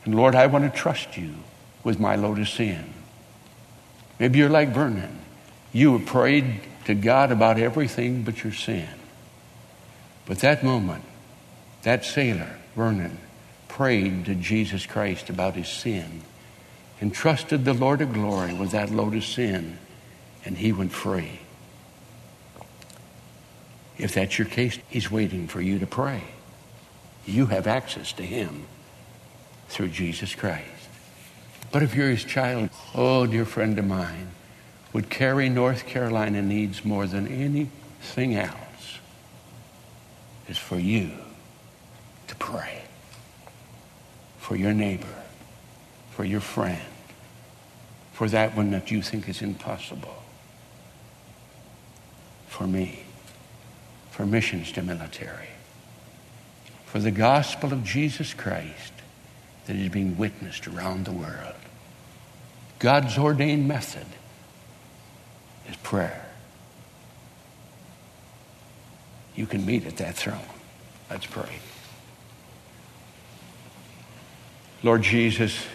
And 0.06 0.16
Lord, 0.16 0.36
I 0.36 0.48
want 0.48 0.72
to 0.72 0.80
trust 0.80 1.18
you 1.18 1.34
with 1.84 2.00
my 2.00 2.16
load 2.16 2.40
of 2.40 2.50
sin. 2.50 2.94
Maybe 4.20 4.40
you're 4.40 4.50
like 4.50 4.70
Vernon. 4.70 5.20
You 5.74 5.98
have 5.98 6.08
prayed 6.08 6.62
to 6.86 6.96
God 6.96 7.32
about 7.32 7.60
everything 7.60 8.24
but 8.24 8.44
your 8.44 8.54
sin. 8.54 8.88
But 10.26 10.40
that 10.40 10.64
moment, 10.64 11.04
that 11.84 12.06
sailor, 12.06 12.58
Vernon, 12.76 13.18
prayed 13.68 14.26
to 14.26 14.36
Jesus 14.36 14.86
Christ 14.86 15.30
about 15.30 15.56
his 15.56 15.68
sin 15.68 16.22
and 17.00 17.14
trusted 17.14 17.66
the 17.66 17.74
Lord 17.74 18.02
of 18.02 18.14
glory 18.14 18.54
with 18.54 18.72
that 18.72 18.92
load 18.92 19.16
of 19.16 19.24
sin, 19.24 19.78
and 20.46 20.58
he 20.58 20.72
went 20.72 20.92
free. 20.92 21.40
If 23.98 24.14
that's 24.14 24.38
your 24.38 24.48
case, 24.48 24.78
he's 24.90 25.12
waiting 25.12 25.48
for 25.48 25.62
you 25.62 25.80
to 25.80 25.88
pray. 25.88 26.24
You 27.26 27.48
have 27.48 27.68
access 27.68 28.14
to 28.14 28.24
him 28.24 28.66
through 29.70 29.90
Jesus 29.90 30.34
Christ. 30.36 30.66
But 31.72 31.84
if 31.84 31.96
you're 31.96 32.10
his 32.10 32.24
child, 32.24 32.70
oh, 32.96 33.26
dear 33.26 33.46
friend 33.46 33.78
of 33.78 33.86
mine, 33.86 34.30
what 34.92 35.10
Cary, 35.10 35.50
North 35.50 35.86
Carolina 35.86 36.42
needs 36.42 36.86
more 36.86 37.06
than 37.06 37.28
anything 37.28 38.36
else 38.36 39.00
is 40.48 40.58
for 40.58 40.80
you 40.80 41.12
to 42.28 42.36
pray 42.38 42.84
for 44.38 44.56
your 44.56 44.74
neighbor, 44.74 45.17
for 46.18 46.26
your 46.26 46.42
friend, 46.42 46.82
for 48.12 48.28
that 48.28 48.58
one 48.58 48.72
that 48.72 48.90
you 48.90 49.04
think 49.04 49.30
is 49.30 49.44
impossible, 49.44 50.16
for 52.48 52.66
me, 52.66 53.04
for 54.10 54.26
missions 54.26 54.72
to 54.72 54.82
military, 54.82 55.50
for 56.88 56.98
the 56.98 57.12
gospel 57.12 57.72
of 57.72 57.84
Jesus 57.84 58.34
Christ 58.34 58.94
that 59.68 59.76
is 59.76 59.90
being 59.90 60.18
witnessed 60.18 60.68
around 60.68 61.06
the 61.06 61.12
world. 61.12 61.54
God's 62.80 63.16
ordained 63.20 63.68
method 63.68 64.08
is 65.70 65.76
prayer. 65.76 66.26
You 69.36 69.46
can 69.46 69.64
meet 69.68 69.86
at 69.86 69.98
that 69.98 70.16
throne. 70.16 70.50
Let's 71.12 71.28
pray. 71.28 71.60
Lord 74.82 75.04
Jesus, 75.04 75.68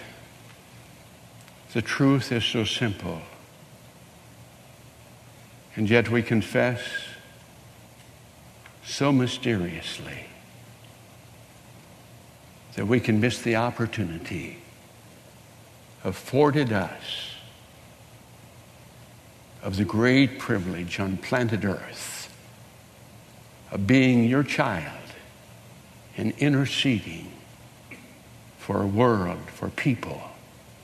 the 1.73 1.83
truth 1.83 2.33
is 2.33 2.45
so 2.45 2.65
simple. 2.65 3.21
And 5.75 5.89
yet 5.89 6.11
we 6.11 6.23
confess 6.23 6.81
so 8.85 9.13
mysteriously 9.13 10.27
that 12.75 12.87
we 12.87 13.01
can 13.01 13.21
miss 13.21 13.41
the 13.41 13.57
opportunity 13.57 14.59
afforded 16.05 16.73
us 16.73 17.31
of 19.63 19.77
the 19.77 19.85
great 19.85 20.39
privilege 20.39 20.99
on 20.99 21.17
planet 21.17 21.65
Earth 21.65 22.35
of 23.71 23.87
being 23.87 24.25
your 24.25 24.43
child 24.43 24.99
and 26.17 26.33
interceding 26.39 27.33
for 28.59 28.83
a 28.83 28.87
world, 28.87 29.41
for 29.47 29.71
people, 29.71 30.32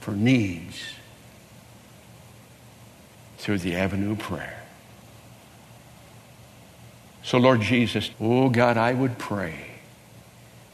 for 0.09 0.14
needs 0.14 0.94
through 3.36 3.59
the 3.59 3.76
avenue 3.76 4.12
of 4.12 4.18
prayer. 4.18 4.62
So, 7.22 7.36
Lord 7.36 7.61
Jesus, 7.61 8.11
oh 8.18 8.48
God, 8.48 8.78
I 8.78 8.94
would 8.94 9.18
pray 9.18 9.66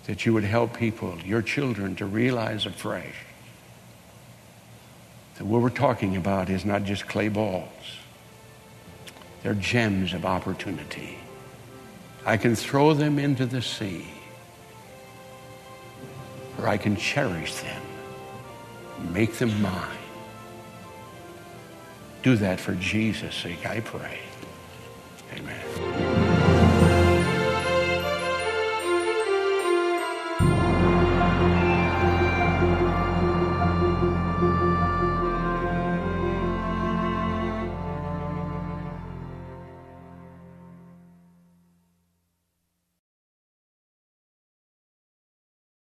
that 0.07 0.25
you 0.25 0.33
would 0.35 0.45
help 0.45 0.79
people, 0.79 1.19
your 1.25 1.43
children, 1.43 1.97
to 1.97 2.07
realize 2.07 2.65
afresh 2.65 3.17
that 5.37 5.45
what 5.45 5.61
we're 5.61 5.69
talking 5.69 6.15
about 6.17 6.49
is 6.49 6.65
not 6.65 6.85
just 6.85 7.09
clay 7.09 7.27
balls. 7.27 7.99
They're 9.43 9.55
gems 9.55 10.15
of 10.15 10.25
opportunity. 10.25 11.19
I 12.25 12.37
can 12.37 12.55
throw 12.55 12.95
them 12.95 13.19
into 13.19 13.47
the 13.47 13.63
sea, 13.63 14.07
or 16.57 16.69
I 16.69 16.77
can 16.77 16.95
cherish 16.95 17.53
them, 17.57 17.83
Make 19.13 19.35
them 19.35 19.61
mine. 19.61 19.99
Do 22.23 22.37
that 22.37 22.59
for 22.59 22.75
Jesus' 22.77 23.35
sake, 23.35 23.67
I 23.67 23.81
pray. 23.81 24.19
Amen. 25.37 26.04